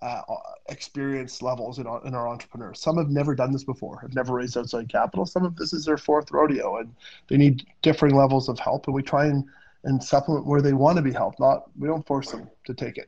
uh, 0.01 0.21
experience 0.69 1.41
levels 1.41 1.77
in 1.79 1.85
our, 1.85 2.05
in 2.05 2.15
our 2.15 2.27
entrepreneurs. 2.27 2.79
Some 2.79 2.97
have 2.97 3.09
never 3.09 3.35
done 3.35 3.51
this 3.51 3.63
before, 3.63 3.99
have 3.99 4.15
never 4.15 4.33
raised 4.33 4.57
outside 4.57 4.89
capital. 4.89 5.25
Some 5.25 5.45
of 5.45 5.55
this 5.55 5.73
is 5.73 5.85
their 5.85 5.97
fourth 5.97 6.31
rodeo, 6.31 6.77
and 6.77 6.93
they 7.27 7.37
need 7.37 7.65
differing 7.81 8.15
levels 8.15 8.49
of 8.49 8.57
help. 8.59 8.87
And 8.87 8.95
we 8.95 9.03
try 9.03 9.25
and 9.25 9.45
and 9.83 10.03
supplement 10.03 10.45
where 10.45 10.61
they 10.61 10.73
want 10.73 10.97
to 10.97 11.01
be 11.01 11.11
helped. 11.11 11.39
Not 11.39 11.63
we 11.77 11.87
don't 11.87 12.05
force 12.05 12.31
them 12.31 12.49
to 12.65 12.73
take 12.73 12.97
it. 12.97 13.05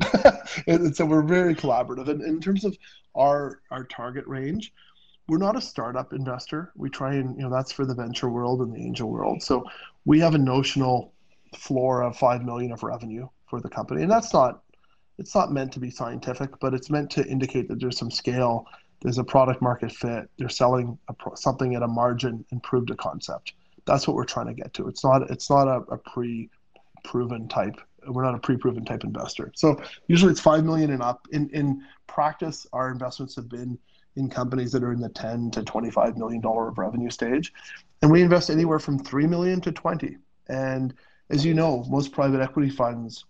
and 0.68 0.96
so 0.96 1.06
we're 1.06 1.22
very 1.22 1.56
collaborative. 1.56 2.10
And 2.10 2.22
in 2.22 2.40
terms 2.40 2.66
of 2.66 2.78
our 3.16 3.62
our 3.72 3.84
target 3.86 4.26
range, 4.28 4.74
we're 5.28 5.38
not 5.38 5.56
a 5.56 5.62
startup 5.62 6.14
investor. 6.14 6.72
We 6.76 6.90
try 6.90 7.16
and 7.16 7.36
you 7.38 7.44
know 7.44 7.50
that's 7.50 7.72
for 7.72 7.86
the 7.86 7.96
venture 7.96 8.30
world 8.30 8.62
and 8.62 8.74
the 8.74 8.80
angel 8.80 9.10
world. 9.10 9.44
So 9.44 9.66
we 10.06 10.20
have 10.20 10.36
a 10.36 10.40
notional 10.40 11.14
floor 11.56 12.04
of 12.04 12.18
five 12.18 12.44
million 12.44 12.72
of 12.72 12.84
revenue 12.84 13.28
for 13.50 13.62
the 13.62 13.70
company, 13.70 14.02
and 14.02 14.12
that's 14.12 14.34
not 14.34 14.63
it's 15.18 15.36
not 15.36 15.52
meant 15.52 15.72
to 15.74 15.80
be 15.80 15.90
scientific, 15.90 16.60
but 16.60 16.74
it's 16.74 16.90
meant 16.90 17.10
to 17.12 17.26
indicate 17.26 17.68
that 17.68 17.80
there's 17.80 17.98
some 17.98 18.12
scale, 18.12 18.66
there's 19.02 19.18
a 19.18 19.24
product 19.24 19.62
market 19.62 19.92
fit, 19.92 20.30
they're 20.38 20.50
selling 20.50 20.98
pro- 21.20 21.36
something 21.36 21.76
at 21.76 21.84
a 21.84 21.88
margin 21.88 22.44
and 22.52 22.64
proved 22.64 22.90
a 22.90 22.96
concept. 22.96 23.54
That's 23.86 24.08
what 24.08 24.16
we're 24.16 24.26
trying 24.26 24.48
to 24.48 24.54
get 24.54 24.74
to. 24.76 24.88
It's 24.88 25.04
not 25.04 25.30
it's 25.30 25.50
not 25.50 25.68
a, 25.68 25.82
a 25.94 25.98
pre-proven 25.98 27.48
type. 27.48 27.76
We're 28.08 28.24
not 28.24 28.36
a 28.36 28.40
pre-proven 28.40 28.86
type 28.86 29.04
investor. 29.04 29.52
So 29.56 29.82
usually 30.08 30.32
it's 30.32 30.42
five 30.42 30.64
million 30.64 30.92
and 30.92 31.04
up. 31.04 31.28
In 31.32 31.50
in 31.50 31.84
practice, 32.08 32.66
our 32.74 32.90
investments 32.90 33.36
have 33.36 33.50
been 33.50 33.78
in 34.16 34.30
companies 34.30 34.72
that 34.72 34.84
are 34.84 34.94
in 34.94 35.00
the 35.00 35.10
10 35.10 35.52
to 35.52 35.64
25 35.64 36.18
million 36.18 36.42
dollar 36.42 36.68
of 36.68 36.78
revenue 36.78 37.10
stage 37.10 37.52
and 38.02 38.12
we 38.12 38.22
invest 38.22 38.50
anywhere 38.50 38.80
from 38.80 39.00
3 39.00 39.26
million 39.28 39.60
to 39.62 39.72
20 39.72 40.18
and 40.50 40.94
as 41.30 41.46
you 41.46 41.54
know 41.54 41.84
most 41.90 42.12
private 42.12 42.42
equity 42.42 42.70
funds 42.70 43.26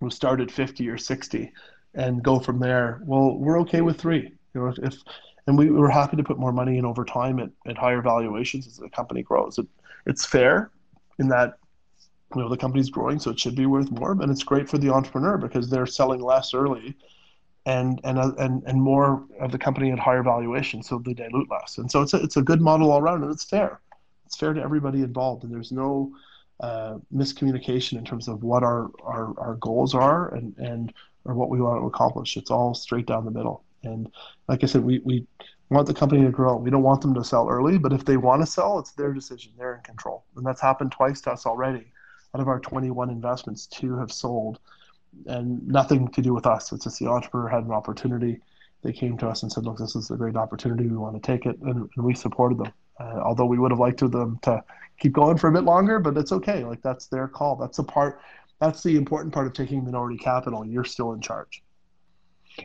will 0.00 0.10
start 0.10 0.40
at 0.40 0.50
50 0.50 0.88
or 0.88 0.98
60 0.98 1.52
and 1.94 2.22
go 2.22 2.38
from 2.38 2.58
there. 2.58 3.00
Well, 3.04 3.36
we're 3.38 3.60
okay 3.60 3.80
with 3.80 4.00
three. 4.00 4.32
You 4.54 4.60
know, 4.60 4.74
if 4.82 4.94
and 5.46 5.58
we 5.58 5.70
were 5.70 5.90
happy 5.90 6.16
to 6.16 6.22
put 6.22 6.38
more 6.38 6.52
money 6.52 6.78
in 6.78 6.84
over 6.84 7.04
time 7.04 7.40
at, 7.40 7.50
at 7.66 7.76
higher 7.76 8.02
valuations 8.02 8.66
as 8.66 8.76
the 8.76 8.88
company 8.90 9.22
grows. 9.22 9.58
It, 9.58 9.66
it's 10.06 10.24
fair 10.24 10.70
in 11.18 11.28
that 11.28 11.54
you 12.34 12.42
know 12.42 12.48
the 12.48 12.56
company's 12.56 12.90
growing, 12.90 13.18
so 13.18 13.30
it 13.30 13.40
should 13.40 13.56
be 13.56 13.66
worth 13.66 13.90
more, 13.90 14.12
and 14.12 14.30
it's 14.30 14.44
great 14.44 14.68
for 14.68 14.78
the 14.78 14.90
entrepreneur 14.90 15.36
because 15.36 15.68
they're 15.68 15.86
selling 15.86 16.20
less 16.20 16.54
early, 16.54 16.96
and 17.66 18.00
and 18.04 18.18
uh, 18.18 18.32
and 18.38 18.62
and 18.66 18.80
more 18.80 19.24
of 19.40 19.50
the 19.50 19.58
company 19.58 19.90
at 19.90 19.98
higher 19.98 20.22
valuation, 20.22 20.82
so 20.82 21.02
they 21.04 21.14
dilute 21.14 21.50
less. 21.50 21.78
And 21.78 21.90
so 21.90 22.02
it's 22.02 22.14
a, 22.14 22.22
it's 22.22 22.36
a 22.36 22.42
good 22.42 22.60
model 22.60 22.92
all 22.92 23.00
around, 23.00 23.22
and 23.24 23.32
it's 23.32 23.44
fair. 23.44 23.80
It's 24.26 24.36
fair 24.36 24.52
to 24.52 24.62
everybody 24.62 25.02
involved, 25.02 25.42
and 25.42 25.52
there's 25.52 25.72
no 25.72 26.12
uh, 26.60 26.98
miscommunication 27.14 27.98
in 27.98 28.04
terms 28.04 28.28
of 28.28 28.42
what 28.42 28.62
our, 28.62 28.90
our, 29.02 29.34
our 29.38 29.54
goals 29.56 29.94
are 29.94 30.34
and, 30.34 30.56
and 30.58 30.92
or 31.24 31.34
what 31.34 31.50
we 31.50 31.60
want 31.60 31.80
to 31.80 31.86
accomplish. 31.86 32.36
It's 32.36 32.50
all 32.50 32.74
straight 32.74 33.06
down 33.06 33.24
the 33.24 33.30
middle. 33.30 33.64
And 33.82 34.10
like 34.48 34.62
I 34.62 34.66
said, 34.66 34.84
we, 34.84 35.00
we 35.04 35.26
want 35.70 35.86
the 35.86 35.94
company 35.94 36.24
to 36.24 36.30
grow. 36.30 36.56
We 36.56 36.70
don't 36.70 36.82
want 36.82 37.00
them 37.00 37.14
to 37.14 37.24
sell 37.24 37.48
early, 37.48 37.78
but 37.78 37.92
if 37.92 38.04
they 38.04 38.16
want 38.16 38.42
to 38.42 38.46
sell, 38.46 38.78
it's 38.78 38.92
their 38.92 39.12
decision. 39.12 39.52
They're 39.56 39.76
in 39.76 39.82
control. 39.82 40.24
And 40.36 40.44
that's 40.44 40.60
happened 40.60 40.92
twice 40.92 41.20
to 41.22 41.32
us 41.32 41.46
already. 41.46 41.92
Out 42.34 42.40
of 42.40 42.48
our 42.48 42.60
21 42.60 43.10
investments, 43.10 43.66
two 43.66 43.96
have 43.98 44.12
sold 44.12 44.58
and 45.26 45.66
nothing 45.66 46.08
to 46.08 46.22
do 46.22 46.34
with 46.34 46.46
us. 46.46 46.72
It's 46.72 46.84
just 46.84 46.98
the 46.98 47.08
entrepreneur 47.08 47.48
had 47.48 47.64
an 47.64 47.72
opportunity. 47.72 48.40
They 48.82 48.92
came 48.92 49.18
to 49.18 49.28
us 49.28 49.42
and 49.42 49.52
said, 49.52 49.64
look, 49.64 49.78
this 49.78 49.96
is 49.96 50.10
a 50.10 50.16
great 50.16 50.36
opportunity. 50.36 50.86
We 50.86 50.96
want 50.96 51.20
to 51.20 51.26
take 51.26 51.46
it. 51.46 51.58
And, 51.60 51.88
and 51.96 52.04
we 52.04 52.14
supported 52.14 52.58
them. 52.58 52.72
Uh, 53.00 53.20
although 53.24 53.46
we 53.46 53.58
would 53.58 53.70
have 53.70 53.80
liked 53.80 53.98
to 53.98 54.08
them 54.08 54.38
to 54.42 54.62
keep 54.98 55.12
going 55.12 55.38
for 55.38 55.48
a 55.48 55.52
bit 55.52 55.64
longer, 55.64 55.98
but 55.98 56.16
it's 56.16 56.32
okay. 56.32 56.64
Like 56.64 56.82
that's 56.82 57.06
their 57.06 57.26
call. 57.28 57.56
That's 57.56 57.78
the 57.78 57.84
part. 57.84 58.20
That's 58.60 58.82
the 58.82 58.96
important 58.96 59.32
part 59.32 59.46
of 59.46 59.54
taking 59.54 59.82
minority 59.84 60.18
capital. 60.18 60.66
You're 60.66 60.84
still 60.84 61.12
in 61.12 61.20
charge. 61.20 61.62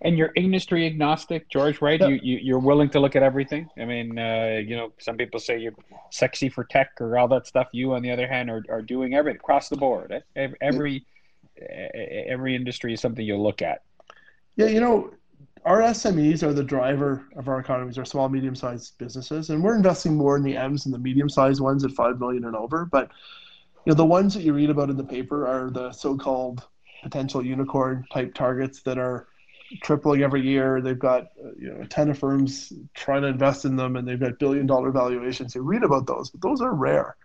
And 0.01 0.17
you're 0.17 0.31
industry 0.35 0.85
agnostic, 0.85 1.47
George, 1.49 1.81
right? 1.81 2.01
Yeah. 2.01 2.07
You, 2.07 2.19
you 2.21 2.37
you're 2.41 2.59
willing 2.59 2.89
to 2.89 2.99
look 2.99 3.15
at 3.15 3.23
everything. 3.23 3.69
I 3.79 3.85
mean, 3.85 4.19
uh, 4.19 4.59
you 4.65 4.75
know, 4.75 4.91
some 4.99 5.15
people 5.15 5.39
say 5.39 5.57
you're 5.59 5.75
sexy 6.11 6.49
for 6.49 6.65
tech 6.65 6.89
or 6.99 7.17
all 7.17 7.29
that 7.29 7.47
stuff. 7.47 7.67
You, 7.71 7.93
on 7.93 8.01
the 8.01 8.11
other 8.11 8.27
hand, 8.27 8.49
are, 8.49 8.63
are 8.69 8.81
doing 8.81 9.13
everything 9.13 9.39
across 9.39 9.69
the 9.69 9.77
board. 9.77 10.21
Every 10.35 11.05
every 11.57 12.55
industry 12.55 12.93
is 12.93 12.99
something 12.99 13.25
you'll 13.25 13.43
look 13.43 13.61
at. 13.61 13.83
Yeah, 14.57 14.67
you 14.67 14.81
know, 14.81 15.13
our 15.65 15.81
SMEs 15.81 16.43
are 16.43 16.53
the 16.53 16.63
driver 16.63 17.25
of 17.35 17.47
our 17.47 17.59
economies, 17.59 17.97
our 17.97 18.05
small, 18.05 18.29
medium 18.29 18.55
sized 18.55 18.97
businesses. 18.99 19.49
And 19.49 19.63
we're 19.63 19.75
investing 19.75 20.15
more 20.15 20.37
in 20.37 20.43
the 20.43 20.55
M's 20.55 20.85
and 20.85 20.93
the 20.93 20.99
medium 20.99 21.27
sized 21.27 21.59
ones 21.59 21.83
at 21.83 21.91
5 21.91 22.19
million 22.19 22.45
and 22.45 22.55
over. 22.55 22.85
But 22.85 23.09
you 23.85 23.91
know, 23.91 23.95
the 23.95 24.05
ones 24.05 24.35
that 24.35 24.43
you 24.43 24.53
read 24.53 24.69
about 24.69 24.91
in 24.91 24.97
the 24.97 25.03
paper 25.03 25.47
are 25.47 25.71
the 25.71 25.91
so 25.91 26.15
called 26.17 26.67
potential 27.01 27.43
unicorn 27.43 28.05
type 28.11 28.35
targets 28.35 28.83
that 28.83 28.99
are 28.99 29.27
tripling 29.81 30.21
every 30.21 30.41
year. 30.41 30.81
They've 30.81 30.97
got 30.97 31.29
you 31.59 31.73
know, 31.73 31.81
a 31.81 31.87
ton 31.87 32.11
of 32.11 32.19
firms 32.19 32.71
trying 32.93 33.23
to 33.23 33.27
invest 33.27 33.65
in 33.65 33.75
them 33.75 33.95
and 33.95 34.07
they've 34.07 34.19
got 34.19 34.37
billion 34.37 34.67
dollar 34.67 34.91
valuations. 34.91 35.55
You 35.55 35.61
read 35.61 35.83
about 35.83 36.05
those, 36.05 36.29
but 36.29 36.41
those 36.41 36.61
are 36.61 36.75
rare. 36.75 37.15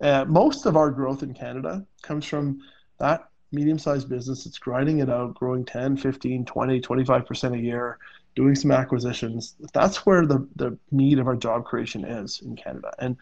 Uh, 0.00 0.24
most 0.24 0.64
of 0.64 0.76
our 0.76 0.90
growth 0.90 1.22
in 1.22 1.34
Canada 1.34 1.86
comes 2.02 2.24
from 2.24 2.60
that 2.98 3.28
medium 3.54 3.78
sized 3.78 4.08
business 4.08 4.44
that's 4.44 4.58
grinding 4.58 4.98
it 4.98 5.08
out, 5.08 5.34
growing 5.34 5.64
10, 5.64 5.96
15, 5.96 6.44
20, 6.44 6.80
25% 6.80 7.54
a 7.54 7.58
year, 7.58 7.98
doing 8.34 8.54
some 8.54 8.70
acquisitions. 8.70 9.54
That's 9.72 10.04
where 10.04 10.26
the, 10.26 10.46
the 10.56 10.76
need 10.90 11.18
of 11.18 11.26
our 11.26 11.36
job 11.36 11.64
creation 11.64 12.04
is 12.04 12.40
in 12.44 12.56
Canada. 12.56 12.92
And 12.98 13.16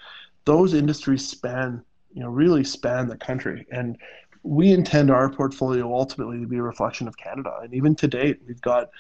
those 0.45 0.75
industries 0.75 1.29
span, 1.29 1.83
you 2.13 2.23
know, 2.23 2.31
really 2.31 2.65
span 2.65 3.09
the 3.09 3.17
country. 3.17 3.67
And 3.71 3.99
we 4.43 4.73
intend 4.73 5.11
our 5.11 5.31
portfolio 5.31 5.93
ultimately 5.93 6.41
to 6.41 6.47
be 6.47 6.57
a 6.57 6.63
reflection 6.63 7.07
of 7.07 7.17
Canada. 7.17 7.53
And 7.63 7.75
even 7.75 7.95
to 7.97 8.09
date, 8.09 8.41
we've 8.47 8.61
got 8.61 8.91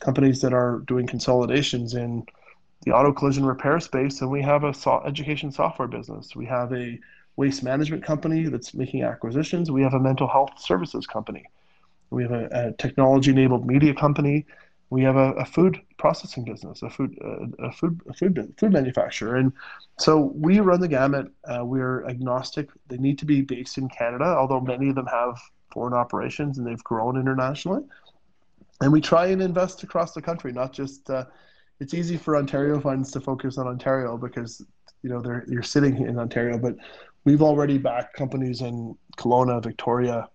companies 0.00 0.40
that 0.42 0.52
are 0.52 0.82
doing 0.86 1.06
consolidations 1.06 1.94
in 1.94 2.24
the 2.84 2.92
auto 2.92 3.12
collision 3.12 3.44
repair 3.44 3.78
space, 3.80 4.20
and 4.20 4.30
we 4.30 4.42
have 4.42 4.64
a 4.64 4.74
so- 4.74 5.02
education 5.06 5.52
software 5.52 5.88
business. 5.88 6.34
We 6.34 6.46
have 6.46 6.72
a 6.72 6.98
waste 7.36 7.62
management 7.62 8.04
company 8.04 8.44
that's 8.44 8.74
making 8.74 9.02
acquisitions. 9.02 9.70
We 9.70 9.82
have 9.82 9.94
a 9.94 10.00
mental 10.00 10.28
health 10.28 10.58
services 10.58 11.06
company. 11.06 11.44
We 12.10 12.22
have 12.24 12.32
a, 12.32 12.48
a 12.52 12.72
technology-enabled 12.72 13.66
media 13.66 13.94
company. 13.94 14.46
We 14.90 15.02
have 15.04 15.16
a, 15.16 15.32
a 15.32 15.44
food 15.46 15.80
processing 15.96 16.44
business, 16.44 16.82
a 16.82 16.90
food, 16.90 17.16
uh, 17.24 17.66
a 17.66 17.72
food, 17.72 18.00
a 18.08 18.12
food, 18.12 18.54
food 18.58 18.72
manufacturer, 18.72 19.36
and 19.36 19.52
so 19.98 20.32
we 20.34 20.60
run 20.60 20.80
the 20.80 20.88
gamut. 20.88 21.32
Uh, 21.44 21.64
we're 21.64 22.04
agnostic. 22.06 22.68
They 22.88 22.98
need 22.98 23.18
to 23.20 23.24
be 23.24 23.40
based 23.40 23.78
in 23.78 23.88
Canada, 23.88 24.24
although 24.24 24.60
many 24.60 24.90
of 24.90 24.94
them 24.94 25.06
have 25.06 25.40
foreign 25.72 25.94
operations 25.94 26.58
and 26.58 26.66
they've 26.66 26.84
grown 26.84 27.18
internationally. 27.18 27.84
And 28.82 28.92
we 28.92 29.00
try 29.00 29.26
and 29.26 29.40
invest 29.40 29.82
across 29.82 30.12
the 30.12 30.20
country, 30.20 30.52
not 30.52 30.72
just. 30.72 31.08
Uh, 31.08 31.24
it's 31.80 31.94
easy 31.94 32.16
for 32.16 32.36
Ontario 32.36 32.78
funds 32.78 33.10
to 33.12 33.20
focus 33.20 33.58
on 33.58 33.66
Ontario 33.66 34.16
because 34.16 34.62
you 35.02 35.10
know 35.10 35.20
they're 35.20 35.44
you're 35.48 35.62
sitting 35.62 35.96
in 36.06 36.18
Ontario, 36.18 36.58
but 36.58 36.76
we've 37.24 37.42
already 37.42 37.78
backed 37.78 38.14
companies 38.14 38.60
in 38.60 38.96
Kelowna, 39.16 39.62
Victoria, 39.62 40.28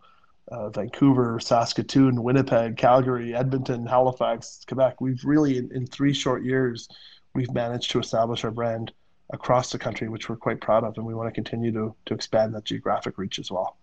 uh, 0.52 0.70
Vancouver, 0.70 1.40
Saskatoon, 1.40 2.24
Winnipeg, 2.24 2.78
Calgary, 2.78 3.36
Edmonton, 3.36 3.86
Halifax, 3.86 4.64
Quebec. 4.68 5.02
We've 5.02 5.24
really, 5.24 5.58
in, 5.58 5.72
in, 5.74 5.86
three 5.86 6.14
short 6.14 6.44
years, 6.44 6.88
we've 7.36 7.52
managed 7.54 7.92
to 7.92 8.00
establish 8.00 8.46
our 8.46 8.52
brand 8.52 8.94
across 9.32 9.72
the 9.72 9.78
country, 9.78 10.08
which 10.08 10.30
we're 10.30 10.38
quite 10.38 10.62
proud 10.62 10.86
of, 10.86 10.98
and 10.98 11.06
we 11.06 11.14
want 11.14 11.28
to 11.28 11.34
continue 11.34 11.72
to 11.74 11.94
to 12.06 12.14
expand 12.14 12.56
that 12.56 12.64
geographic 12.64 13.18
reach 13.18 13.40
as 13.40 13.52
well. 13.52 13.78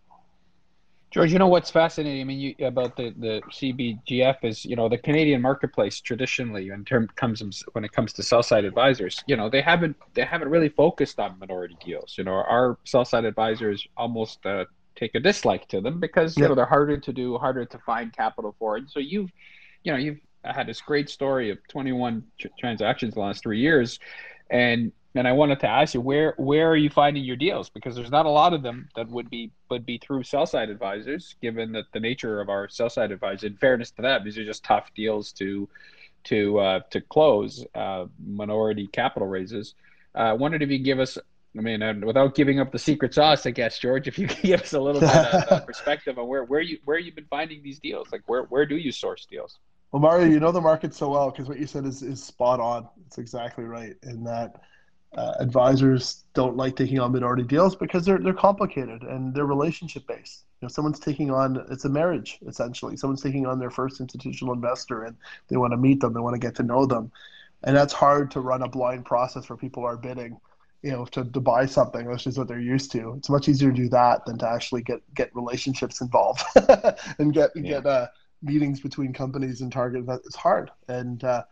George, 1.14 1.32
you 1.32 1.38
know 1.38 1.46
what's 1.46 1.70
fascinating? 1.70 2.20
I 2.20 2.24
mean, 2.24 2.40
you, 2.40 2.66
about 2.66 2.96
the, 2.96 3.14
the 3.16 3.40
CBGF 3.52 4.38
is, 4.42 4.64
you 4.64 4.74
know, 4.74 4.88
the 4.88 4.98
Canadian 4.98 5.40
marketplace 5.40 6.00
traditionally, 6.00 6.70
in 6.70 6.84
terms 6.84 7.08
comes 7.14 7.62
when 7.70 7.84
it 7.84 7.92
comes 7.92 8.12
to 8.14 8.22
sell 8.24 8.42
side 8.42 8.64
advisors, 8.64 9.22
you 9.28 9.36
know, 9.36 9.48
they 9.48 9.60
haven't 9.60 9.94
they 10.14 10.24
haven't 10.24 10.48
really 10.48 10.70
focused 10.70 11.20
on 11.20 11.38
minority 11.38 11.76
deals. 11.84 12.16
You 12.18 12.24
know, 12.24 12.32
our 12.32 12.78
sell 12.82 13.04
side 13.04 13.24
advisors 13.24 13.86
almost 13.96 14.44
uh, 14.44 14.64
take 14.96 15.14
a 15.14 15.20
dislike 15.20 15.68
to 15.68 15.80
them 15.80 16.00
because 16.00 16.36
you 16.36 16.48
know 16.48 16.56
they're 16.56 16.66
harder 16.66 16.98
to 16.98 17.12
do, 17.12 17.38
harder 17.38 17.64
to 17.64 17.78
find 17.86 18.12
capital 18.12 18.56
for. 18.58 18.76
And 18.76 18.90
so 18.90 18.98
you've, 18.98 19.30
you 19.84 19.92
know, 19.92 19.98
you've 19.98 20.18
had 20.44 20.66
this 20.66 20.80
great 20.80 21.08
story 21.08 21.48
of 21.52 21.58
21 21.68 22.24
tr- 22.40 22.48
transactions 22.58 23.14
the 23.14 23.20
last 23.20 23.40
three 23.40 23.60
years, 23.60 24.00
and 24.50 24.90
and 25.14 25.28
I 25.28 25.32
wanted 25.32 25.60
to 25.60 25.68
ask 25.68 25.94
you 25.94 26.00
where 26.00 26.34
where 26.36 26.68
are 26.68 26.76
you 26.76 26.90
finding 26.90 27.24
your 27.24 27.36
deals 27.36 27.68
because 27.68 27.94
there's 27.94 28.10
not 28.10 28.26
a 28.26 28.30
lot 28.30 28.52
of 28.52 28.62
them 28.62 28.88
that 28.96 29.08
would 29.08 29.30
be 29.30 29.50
would 29.70 29.86
be 29.86 29.98
through 29.98 30.24
sell 30.24 30.46
side 30.46 30.70
advisors 30.70 31.36
given 31.40 31.72
that 31.72 31.84
the 31.92 32.00
nature 32.00 32.40
of 32.40 32.48
our 32.48 32.68
sell 32.68 32.90
side 32.90 33.12
advisors 33.12 33.44
in 33.44 33.56
fairness 33.56 33.90
to 33.92 34.02
them 34.02 34.24
these 34.24 34.36
are 34.38 34.44
just 34.44 34.64
tough 34.64 34.90
deals 34.94 35.32
to 35.32 35.68
to 36.24 36.58
uh, 36.58 36.80
to 36.90 37.00
close 37.00 37.64
uh, 37.74 38.06
minority 38.26 38.88
capital 38.88 39.28
raises. 39.28 39.74
I 40.14 40.30
uh, 40.30 40.34
wondered 40.34 40.62
if 40.62 40.70
you 40.70 40.78
give 40.78 41.00
us, 41.00 41.18
I 41.56 41.60
mean, 41.60 42.04
without 42.04 42.34
giving 42.34 42.60
up 42.60 42.72
the 42.72 42.78
secret 42.78 43.14
sauce, 43.14 43.46
I 43.46 43.50
guess, 43.50 43.78
George, 43.78 44.08
if 44.08 44.18
you 44.18 44.26
could 44.28 44.42
give 44.42 44.62
us 44.62 44.72
a 44.72 44.80
little 44.80 45.00
bit 45.00 45.10
of 45.10 45.66
perspective 45.66 46.18
on 46.18 46.26
where 46.26 46.44
where 46.44 46.60
you 46.60 46.78
where 46.84 46.98
you've 46.98 47.14
been 47.14 47.26
finding 47.26 47.62
these 47.62 47.78
deals, 47.78 48.08
like 48.10 48.22
where 48.26 48.42
where 48.44 48.66
do 48.66 48.76
you 48.76 48.92
source 48.92 49.26
deals? 49.26 49.58
Well, 49.92 50.00
Mario, 50.00 50.26
you 50.26 50.40
know 50.40 50.50
the 50.50 50.60
market 50.60 50.92
so 50.92 51.10
well 51.10 51.30
because 51.30 51.48
what 51.48 51.60
you 51.60 51.66
said 51.66 51.84
is, 51.84 52.02
is 52.02 52.22
spot 52.22 52.58
on. 52.58 52.88
It's 53.06 53.18
exactly 53.18 53.64
right 53.64 53.94
in 54.02 54.24
that 54.24 54.60
uh, 55.16 55.34
advisors 55.38 56.24
don't 56.34 56.56
like 56.56 56.76
taking 56.76 56.98
on 56.98 57.12
minority 57.12 57.44
deals 57.44 57.76
because 57.76 58.04
they're 58.04 58.18
they're 58.18 58.32
complicated 58.32 59.02
and 59.02 59.34
they're 59.34 59.46
relationship 59.46 60.06
based. 60.06 60.44
You 60.60 60.66
know, 60.66 60.68
someone's 60.68 61.00
taking 61.00 61.30
on 61.30 61.64
it's 61.70 61.84
a 61.84 61.88
marriage 61.88 62.38
essentially. 62.46 62.96
Someone's 62.96 63.22
taking 63.22 63.46
on 63.46 63.58
their 63.58 63.70
first 63.70 64.00
institutional 64.00 64.54
investor 64.54 65.04
and 65.04 65.16
they 65.48 65.56
want 65.56 65.72
to 65.72 65.76
meet 65.76 66.00
them, 66.00 66.12
they 66.12 66.20
want 66.20 66.34
to 66.34 66.40
get 66.40 66.54
to 66.56 66.62
know 66.62 66.86
them, 66.86 67.12
and 67.62 67.76
that's 67.76 67.92
hard 67.92 68.30
to 68.32 68.40
run 68.40 68.62
a 68.62 68.68
blind 68.68 69.04
process 69.04 69.48
where 69.48 69.56
people 69.56 69.84
are 69.84 69.96
bidding. 69.96 70.38
You 70.82 70.90
know, 70.90 71.06
to, 71.06 71.24
to 71.24 71.40
buy 71.40 71.64
something, 71.64 72.06
which 72.10 72.26
is 72.26 72.36
what 72.36 72.46
they're 72.46 72.60
used 72.60 72.92
to. 72.92 73.14
It's 73.16 73.30
much 73.30 73.48
easier 73.48 73.70
to 73.70 73.74
do 73.74 73.88
that 73.88 74.26
than 74.26 74.36
to 74.38 74.46
actually 74.46 74.82
get 74.82 75.00
get 75.14 75.34
relationships 75.34 76.02
involved 76.02 76.42
and 77.18 77.32
get 77.32 77.52
yeah. 77.54 77.62
get 77.62 77.86
uh, 77.86 78.08
meetings 78.42 78.80
between 78.80 79.12
companies 79.12 79.62
and 79.62 79.72
target 79.72 80.04
it's 80.26 80.36
hard 80.36 80.70
and 80.88 81.24
uh, 81.24 81.42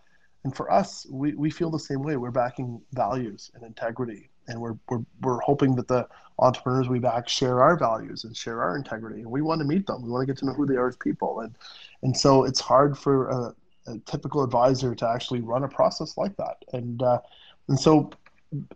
and 0.45 0.55
for 0.55 0.71
us 0.71 1.07
we, 1.11 1.35
we 1.35 1.51
feel 1.51 1.71
the 1.71 1.79
same 1.79 2.03
way. 2.03 2.17
We're 2.17 2.31
backing 2.31 2.81
values 2.93 3.51
and 3.55 3.63
integrity. 3.63 4.31
And 4.49 4.61
we're, 4.61 4.75
we're 4.89 5.05
we're 5.21 5.41
hoping 5.41 5.77
that 5.77 5.87
the 5.87 6.09
entrepreneurs 6.39 6.89
we 6.89 6.99
back 6.99 7.29
share 7.29 7.63
our 7.63 7.77
values 7.77 8.25
and 8.25 8.37
share 8.37 8.61
our 8.63 8.77
integrity. 8.77 9.21
And 9.21 9.31
we 9.31 9.41
want 9.41 9.61
to 9.61 9.65
meet 9.65 9.87
them. 9.87 10.03
We 10.03 10.11
want 10.11 10.23
to 10.23 10.27
get 10.27 10.39
to 10.39 10.47
know 10.47 10.53
who 10.53 10.67
they 10.67 10.75
are 10.75 10.89
as 10.89 10.97
people. 10.97 11.41
And 11.41 11.55
and 12.03 12.17
so 12.17 12.45
it's 12.45 12.61
hard 12.61 12.99
for 12.99 13.29
a, 13.29 13.55
a 13.87 13.99
typical 14.01 14.43
advisor 14.43 14.95
to 14.97 15.09
actually 15.09 15.41
run 15.41 15.63
a 15.63 15.69
process 15.69 16.17
like 16.17 16.37
that. 16.39 16.57
And 16.73 17.03
uh, 17.03 17.21
and 17.69 17.79
so 17.79 18.11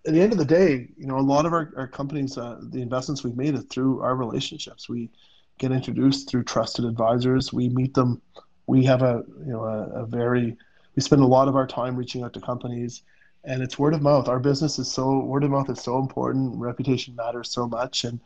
at 0.07 0.15
the 0.15 0.21
end 0.21 0.33
of 0.33 0.39
the 0.39 0.45
day 0.45 0.89
you 0.97 1.07
know 1.07 1.19
a 1.19 1.21
lot 1.21 1.45
of 1.45 1.53
our, 1.53 1.73
our 1.77 1.87
companies 1.87 2.39
uh, 2.39 2.59
the 2.71 2.81
investments 2.81 3.23
we've 3.23 3.37
made 3.37 3.55
is 3.55 3.65
through 3.65 4.01
our 4.03 4.15
relationships. 4.15 4.89
We 4.89 5.11
get 5.59 5.73
introduced 5.73 6.31
through 6.31 6.45
trusted 6.45 6.85
advisors. 6.85 7.53
We 7.53 7.69
meet 7.71 7.95
them. 7.95 8.23
We 8.67 8.85
have 8.85 9.03
a 9.03 9.25
you 9.45 9.53
know 9.53 9.65
a, 9.65 10.03
a, 10.03 10.07
very 10.07 10.57
we 10.97 11.03
spend 11.03 11.23
a 11.23 11.27
lot 11.27 11.47
of 11.47 11.55
our 11.55 11.67
time 11.67 11.95
reaching 11.95 12.23
out 12.25 12.33
to 12.33 12.41
companies, 12.41 13.03
and 13.45 13.63
it's 13.63 13.79
word 13.79 13.95
of 13.95 14.03
mouth. 14.03 14.29
Our 14.29 14.41
business 14.41 14.79
is 14.79 14.91
so 14.91 15.21
word 15.21 15.45
of 15.45 15.51
mouth 15.51 15.71
is 15.71 15.81
so 15.81 15.99
important. 15.99 16.57
Reputation 16.57 17.15
matters 17.15 17.53
so 17.53 17.69
much, 17.69 18.05
and 18.05 18.19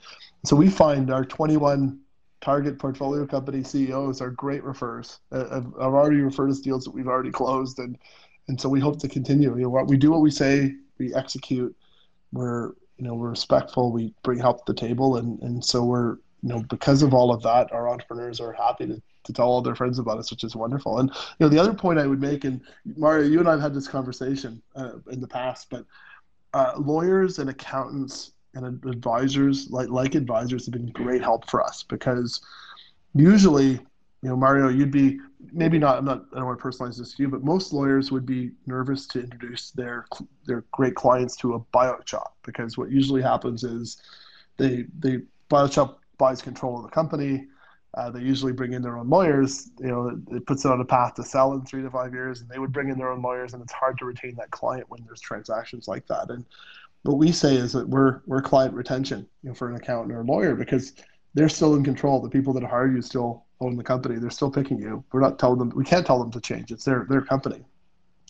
so 0.45 0.57
we 0.57 0.71
find 0.71 1.11
our 1.11 1.25
21 1.25 1.99
target 2.41 2.79
portfolio 2.79 3.27
company 3.27 3.63
CEOs 3.63 4.23
are 4.23 4.31
great 4.31 4.65
refers. 4.65 5.19
Uh, 5.31 5.45
I've, 5.51 5.67
I've 5.75 5.93
already 5.93 6.23
referred 6.23 6.51
us 6.51 6.61
deals 6.61 6.85
that 6.85 6.93
we've 6.93 7.09
already 7.09 7.31
closed, 7.31 7.81
and 7.81 7.99
and 8.49 8.61
so 8.61 8.69
we 8.69 8.81
hope 8.81 8.99
to 9.01 9.09
continue. 9.09 9.55
You 9.57 9.65
know, 9.65 9.69
what 9.69 9.89
we 9.89 9.97
do 9.97 10.11
what 10.11 10.23
we 10.23 10.31
say, 10.31 10.75
we 10.99 11.15
execute. 11.15 11.77
We're 12.33 12.69
you 12.97 13.05
know 13.05 13.15
we're 13.15 13.31
respectful. 13.31 13.93
We 13.93 14.15
bring 14.23 14.39
help 14.39 14.65
to 14.67 14.73
the 14.73 14.81
table, 14.81 15.17
and 15.17 15.41
and 15.43 15.65
so 15.65 15.85
we're 15.85 16.19
you 16.43 16.49
know, 16.49 16.63
because 16.69 17.03
of 17.03 17.15
all 17.15 17.33
of 17.33 17.43
that, 17.43 17.73
our 17.73 17.89
entrepreneurs 17.89 18.41
are 18.41 18.53
happy 18.53 18.87
to, 18.87 19.03
to 19.25 19.33
tell 19.33 19.47
all 19.47 19.61
their 19.61 19.75
friends 19.75 19.99
about 19.99 20.19
us, 20.19 20.31
which 20.31 20.45
is 20.45 20.57
wonderful. 20.57 20.99
And 20.99 21.11
you 21.11 21.47
know, 21.47 21.49
the 21.49 21.59
other 21.59 21.75
point 21.75 21.99
I 21.99 22.07
would 22.07 22.21
make, 22.21 22.45
and 22.45 22.61
Mario, 22.97 23.27
you 23.27 23.41
and 23.41 23.49
I 23.49 23.53
have 23.53 23.61
had 23.61 23.75
this 23.75 23.89
conversation 23.89 24.63
uh, 24.75 24.93
in 25.11 25.21
the 25.21 25.29
past, 25.29 25.69
but 25.71 25.85
uh, 26.55 26.73
lawyers 26.79 27.39
and 27.39 27.51
accountants 27.51 28.33
and 28.55 28.67
advisors, 28.87 29.71
like 29.71 29.89
like 29.89 30.15
advisors, 30.15 30.67
have 30.67 30.73
been 30.73 30.91
great 30.91 31.23
help 31.23 31.49
for 31.49 31.63
us 31.63 31.85
because 31.85 32.41
usually, 33.15 33.73
you 33.73 34.29
know, 34.29 34.37
Mario, 34.37 34.69
you'd 34.69 34.91
be 34.91 35.21
maybe 35.53 35.79
not. 35.79 35.99
I'm 35.99 36.05
not. 36.05 36.25
I 36.33 36.37
don't 36.37 36.47
want 36.47 36.59
to 36.59 36.65
personalize 36.65 36.99
this 36.99 37.15
to 37.15 37.23
you, 37.23 37.29
but 37.29 37.45
most 37.45 37.73
lawyers 37.73 38.11
would 38.11 38.27
be 38.27 38.51
nervous 38.67 39.07
to 39.09 39.21
introduce 39.21 39.71
their 39.71 40.07
their 40.47 40.65
great 40.73 40.95
clients 40.95 41.37
to 41.37 41.55
a 41.55 41.61
buyout 41.61 42.07
shop 42.07 42.37
because 42.45 42.77
what 42.77 42.91
usually 42.91 43.23
happens 43.23 43.63
is 43.63 44.01
they 44.57 44.87
they 44.99 45.21
buyout 45.51 45.73
shop 45.73 46.00
buys 46.21 46.41
control 46.41 46.77
of 46.77 46.85
the 46.85 46.91
company. 46.91 47.47
Uh, 47.95 48.09
they 48.11 48.21
usually 48.21 48.53
bring 48.53 48.73
in 48.73 48.83
their 48.83 48.97
own 48.99 49.09
lawyers. 49.09 49.71
You 49.81 49.89
know, 49.89 50.21
it 50.31 50.47
puts 50.47 50.65
it 50.65 50.71
on 50.71 50.81
a 50.81 50.85
path 50.85 51.15
to 51.15 51.25
sell 51.25 51.55
in 51.55 51.65
three 51.65 51.83
to 51.83 51.91
five 51.91 52.13
years, 52.13 52.41
and 52.41 52.49
they 52.49 52.61
would 52.61 52.73
bring 52.73 52.89
in 52.89 52.99
their 52.99 53.11
own 53.11 53.21
lawyers, 53.21 53.53
and 53.53 53.63
it's 53.63 53.73
hard 53.73 53.99
to 53.99 54.05
retain 54.05 54.37
that 54.37 54.53
client 54.53 54.89
when 54.89 55.03
there's 55.05 55.21
transactions 55.21 55.89
like 55.89 56.07
that. 56.07 56.31
And 56.31 56.45
what 57.03 57.19
we 57.19 57.33
say 57.33 57.57
is 57.57 57.73
that 57.73 57.89
we're 57.89 58.21
we're 58.27 58.43
client 58.43 58.75
retention, 58.75 59.27
you 59.43 59.49
know, 59.49 59.55
for 59.55 59.69
an 59.69 59.75
accountant 59.75 60.13
or 60.13 60.21
a 60.21 60.25
lawyer 60.25 60.55
because 60.55 60.93
they're 61.35 61.49
still 61.49 61.75
in 61.75 61.83
control. 61.83 62.21
The 62.21 62.29
people 62.29 62.53
that 62.53 62.63
hire 62.63 62.93
you 62.93 63.03
still 63.03 63.47
own 63.61 63.77
the 63.77 63.83
company. 63.83 64.17
They're 64.19 64.31
still 64.31 64.51
picking 64.51 64.79
you. 64.79 65.03
We're 65.13 65.21
not 65.21 65.39
telling 65.39 65.59
them. 65.59 65.73
We 65.75 65.85
can't 65.85 66.07
tell 66.07 66.19
them 66.19 66.31
to 66.33 66.41
change. 66.41 66.71
It's 66.71 66.85
their 66.85 67.07
their 67.09 67.23
company, 67.23 67.65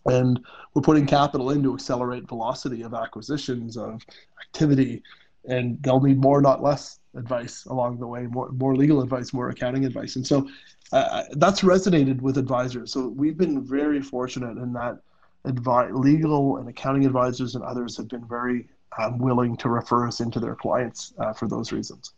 and 0.07 0.41
we're 0.73 0.83
putting 0.83 1.07
capital 1.07 1.51
in 1.51 1.63
to 1.65 1.75
accelerate 1.75 2.29
velocity 2.29 2.83
of 2.83 2.95
acquisitions 2.95 3.77
of 3.77 4.03
activity, 4.47 5.03
and 5.49 5.83
they'll 5.83 6.01
need 6.01 6.19
more, 6.19 6.41
not 6.41 6.63
less 6.63 7.01
advice 7.17 7.65
along 7.67 7.99
the 7.99 8.07
way, 8.07 8.27
more 8.27 8.51
more 8.53 8.77
legal 8.77 9.03
advice, 9.03 9.33
more 9.33 9.49
accounting 9.51 9.85
advice, 9.85 10.17
and 10.17 10.27
so 10.27 10.49
uh, 10.93 11.25
that's 11.33 11.63
resonated 11.63 12.21
with 12.21 12.39
advisors. 12.39 12.93
So 12.93 13.09
we've 13.09 13.39
been 13.39 13.65
very 13.65 14.01
fortunate 14.01 14.57
in 14.59 14.73
that 14.75 14.99
advi- 15.47 15.93
legal 15.93 16.59
and 16.59 16.69
accounting 16.69 17.07
advisors 17.07 17.55
and 17.55 17.65
others 17.65 17.97
have 17.97 18.09
been 18.09 18.27
very 18.27 18.69
um, 18.99 19.19
willing 19.19 19.57
to 19.59 19.69
refer 19.69 20.07
us 20.07 20.21
into 20.21 20.41
their 20.41 20.57
clients 20.57 21.15
uh, 21.19 21.33
for 21.33 21.49
those 21.49 21.73
reasons. 21.73 22.13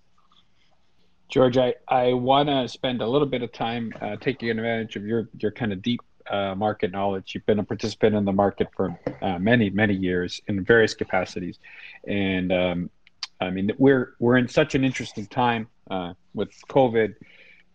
George, 1.28 1.56
I, 1.56 1.74
I 1.88 2.12
want 2.12 2.48
to 2.48 2.68
spend 2.68 3.00
a 3.00 3.06
little 3.06 3.28
bit 3.28 3.42
of 3.42 3.52
time 3.52 3.92
uh, 4.00 4.16
taking 4.16 4.50
advantage 4.50 4.96
of 4.96 5.06
your 5.06 5.28
your 5.38 5.50
kind 5.50 5.72
of 5.72 5.80
deep 5.82 6.00
uh, 6.30 6.54
market 6.54 6.92
knowledge. 6.92 7.34
You've 7.34 7.46
been 7.46 7.58
a 7.58 7.64
participant 7.64 8.14
in 8.14 8.24
the 8.24 8.32
market 8.32 8.68
for 8.76 8.98
uh, 9.20 9.38
many, 9.38 9.70
many 9.70 9.94
years 9.94 10.40
in 10.46 10.64
various 10.64 10.94
capacities. 10.94 11.58
And 12.06 12.52
um, 12.52 12.90
I 13.42 13.50
mean, 13.50 13.70
we're 13.78 14.14
we're 14.18 14.36
in 14.36 14.48
such 14.48 14.74
an 14.74 14.84
interesting 14.84 15.26
time 15.26 15.68
uh, 15.90 16.14
with 16.34 16.50
COVID, 16.68 17.14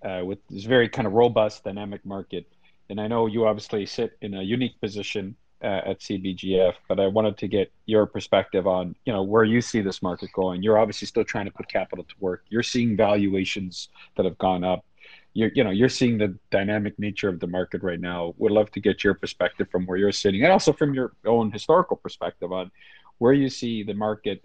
uh, 0.04 0.22
with 0.26 0.40
this 0.50 0.64
very 0.64 0.90
kind 0.90 1.08
of 1.08 1.14
robust, 1.14 1.64
dynamic 1.64 2.06
market. 2.06 2.48
And 2.90 3.02
I 3.02 3.08
know 3.08 3.28
you 3.28 3.48
obviously 3.48 3.86
sit 3.86 4.18
in 4.22 4.34
a 4.34 4.42
unique 4.42 4.80
position 4.80 5.36
uh, 5.64 5.82
at 5.86 6.00
CBGF, 6.00 6.74
but 6.88 7.00
I 7.00 7.08
wanted 7.08 7.38
to 7.40 7.48
get 7.48 7.72
your 7.86 8.06
perspective 8.06 8.68
on 8.68 8.96
you 9.06 9.14
know 9.14 9.24
where 9.24 9.44
you 9.44 9.62
see 9.62 9.82
this 9.82 10.02
market 10.02 10.32
going. 10.34 10.64
You're 10.64 10.78
obviously 10.78 11.08
still 11.08 11.26
trying 11.26 11.46
to 11.46 11.52
put 11.52 11.68
capital 11.68 12.04
to 12.06 12.16
work. 12.20 12.44
You're 12.50 12.64
seeing 12.64 12.96
valuations 12.96 13.90
that 14.16 14.26
have 14.26 14.38
gone 14.38 14.64
up. 14.64 14.86
You're, 15.34 15.52
you 15.54 15.64
know 15.64 15.72
you're 15.72 15.90
seeing 15.90 16.18
the 16.18 16.38
dynamic 16.52 16.98
nature 17.00 17.30
of 17.30 17.40
the 17.40 17.48
market 17.48 17.84
right 17.84 18.00
now. 18.00 18.36
Would 18.38 18.52
love 18.52 18.72
to 18.72 18.80
get 18.80 19.04
your 19.04 19.16
perspective 19.16 19.68
from 19.72 19.86
where 19.86 19.98
you're 19.98 20.12
sitting, 20.12 20.44
and 20.44 20.52
also 20.52 20.72
from 20.72 20.94
your 20.94 21.14
own 21.26 21.52
historical 21.52 21.98
perspective 21.98 22.52
on 22.52 22.72
where 23.18 23.34
you 23.34 23.50
see 23.50 23.84
the 23.84 23.94
market 23.96 24.44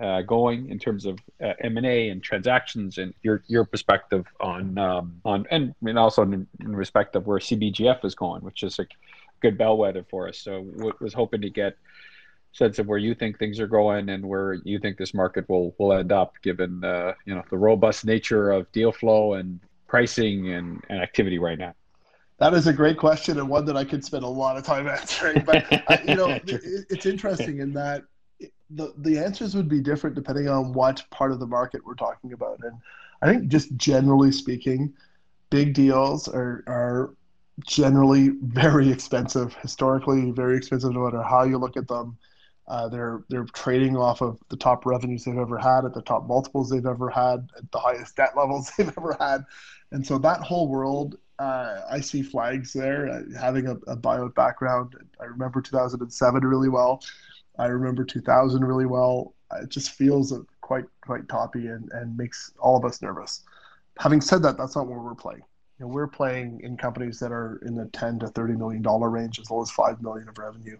uh, 0.00 0.22
going 0.22 0.70
in 0.70 0.78
terms 0.78 1.06
of 1.06 1.18
uh, 1.42 1.52
M 1.60 1.76
and 1.76 1.86
A 1.86 2.08
and 2.10 2.22
transactions, 2.22 2.98
and 2.98 3.14
your 3.22 3.42
your 3.46 3.64
perspective 3.64 4.26
on 4.40 4.78
um, 4.78 5.20
on 5.24 5.46
and, 5.50 5.74
and 5.86 5.98
also 5.98 6.22
in, 6.22 6.46
in, 6.60 6.74
respect 6.76 7.16
of 7.16 7.26
where 7.26 7.38
CBGF 7.38 8.04
is 8.04 8.14
going, 8.14 8.42
which 8.42 8.62
is 8.62 8.78
a 8.78 8.86
good 9.40 9.58
bellwether 9.58 10.04
for 10.10 10.28
us. 10.28 10.38
So 10.38 10.64
w- 10.64 10.94
was 11.00 11.14
hoping 11.14 11.40
to 11.42 11.50
get 11.50 11.76
sense 12.52 12.78
of 12.78 12.86
where 12.86 12.98
you 12.98 13.14
think 13.14 13.38
things 13.38 13.60
are 13.60 13.66
going 13.66 14.08
and 14.08 14.26
where 14.26 14.54
you 14.64 14.78
think 14.78 14.96
this 14.96 15.14
market 15.14 15.48
will 15.48 15.74
will 15.78 15.92
end 15.92 16.12
up, 16.12 16.34
given 16.42 16.84
uh, 16.84 17.12
you 17.24 17.34
know 17.34 17.42
the 17.50 17.58
robust 17.58 18.04
nature 18.04 18.50
of 18.50 18.70
deal 18.72 18.92
flow 18.92 19.34
and 19.34 19.60
pricing 19.86 20.52
and, 20.52 20.82
and 20.88 21.00
activity 21.00 21.38
right 21.38 21.58
now. 21.58 21.74
That 22.38 22.54
is 22.54 22.66
a 22.66 22.72
great 22.72 22.96
question 22.96 23.38
and 23.38 23.48
one 23.48 23.66
that 23.66 23.76
I 23.76 23.84
could 23.84 24.02
spend 24.02 24.24
a 24.24 24.28
lot 24.28 24.56
of 24.56 24.64
time 24.64 24.88
answering. 25.00 25.44
But 25.44 25.66
I, 25.88 26.00
you 26.06 26.14
know, 26.14 26.30
it, 26.30 26.86
it's 26.88 27.06
interesting 27.06 27.58
in 27.58 27.72
that 27.74 28.04
the 28.70 28.92
the 28.98 29.18
answers 29.18 29.54
would 29.54 29.68
be 29.68 29.80
different 29.80 30.16
depending 30.16 30.48
on 30.48 30.72
what 30.72 31.04
part 31.10 31.32
of 31.32 31.40
the 31.40 31.46
market 31.46 31.84
we're 31.84 31.94
talking 31.94 32.32
about. 32.32 32.60
And 32.62 32.78
I 33.22 33.32
think 33.32 33.48
just 33.48 33.74
generally 33.76 34.32
speaking, 34.32 34.92
big 35.50 35.74
deals 35.74 36.28
are 36.28 36.64
are 36.66 37.14
generally 37.66 38.28
very 38.42 38.90
expensive, 38.90 39.54
historically 39.56 40.30
very 40.30 40.56
expensive 40.56 40.92
no 40.92 41.04
matter 41.04 41.22
how 41.22 41.44
you 41.44 41.58
look 41.58 41.76
at 41.76 41.88
them. 41.88 42.16
Uh, 42.68 42.88
they're 42.88 43.24
they're 43.28 43.46
trading 43.46 43.96
off 43.96 44.20
of 44.20 44.38
the 44.48 44.56
top 44.56 44.86
revenues 44.86 45.24
they've 45.24 45.36
ever 45.36 45.58
had, 45.58 45.84
at 45.84 45.92
the 45.92 46.02
top 46.02 46.28
multiples 46.28 46.70
they've 46.70 46.86
ever 46.86 47.10
had, 47.10 47.48
at 47.56 47.70
the 47.72 47.78
highest 47.78 48.14
debt 48.16 48.36
levels 48.36 48.70
they've 48.78 48.92
ever 48.96 49.16
had, 49.18 49.44
and 49.90 50.06
so 50.06 50.18
that 50.18 50.40
whole 50.40 50.68
world, 50.68 51.16
uh, 51.40 51.80
I 51.90 52.00
see 52.00 52.22
flags 52.22 52.72
there. 52.72 53.08
Uh, 53.08 53.22
having 53.36 53.66
a, 53.66 53.74
a 53.88 53.96
background, 54.28 54.94
I 55.20 55.24
remember 55.24 55.60
2007 55.60 56.46
really 56.46 56.68
well. 56.68 57.02
I 57.58 57.66
remember 57.66 58.04
2000 58.04 58.64
really 58.64 58.86
well. 58.86 59.34
It 59.60 59.68
just 59.68 59.90
feels 59.90 60.32
quite 60.60 60.84
quite 61.00 61.28
toppy 61.28 61.66
and, 61.66 61.90
and 61.92 62.16
makes 62.16 62.52
all 62.58 62.76
of 62.76 62.84
us 62.84 63.02
nervous. 63.02 63.42
Having 63.98 64.20
said 64.20 64.42
that, 64.42 64.56
that's 64.56 64.76
not 64.76 64.86
where 64.86 65.00
we're 65.00 65.14
playing. 65.14 65.42
You 65.78 65.86
know, 65.86 65.88
we're 65.88 66.06
playing 66.06 66.60
in 66.62 66.76
companies 66.76 67.18
that 67.18 67.32
are 67.32 67.60
in 67.66 67.74
the 67.74 67.86
10 67.86 68.20
to 68.20 68.28
30 68.28 68.54
million 68.54 68.82
dollar 68.82 69.10
range, 69.10 69.40
as 69.40 69.50
low 69.50 69.62
as 69.62 69.70
five 69.70 70.00
million 70.02 70.28
of 70.28 70.38
revenue, 70.38 70.78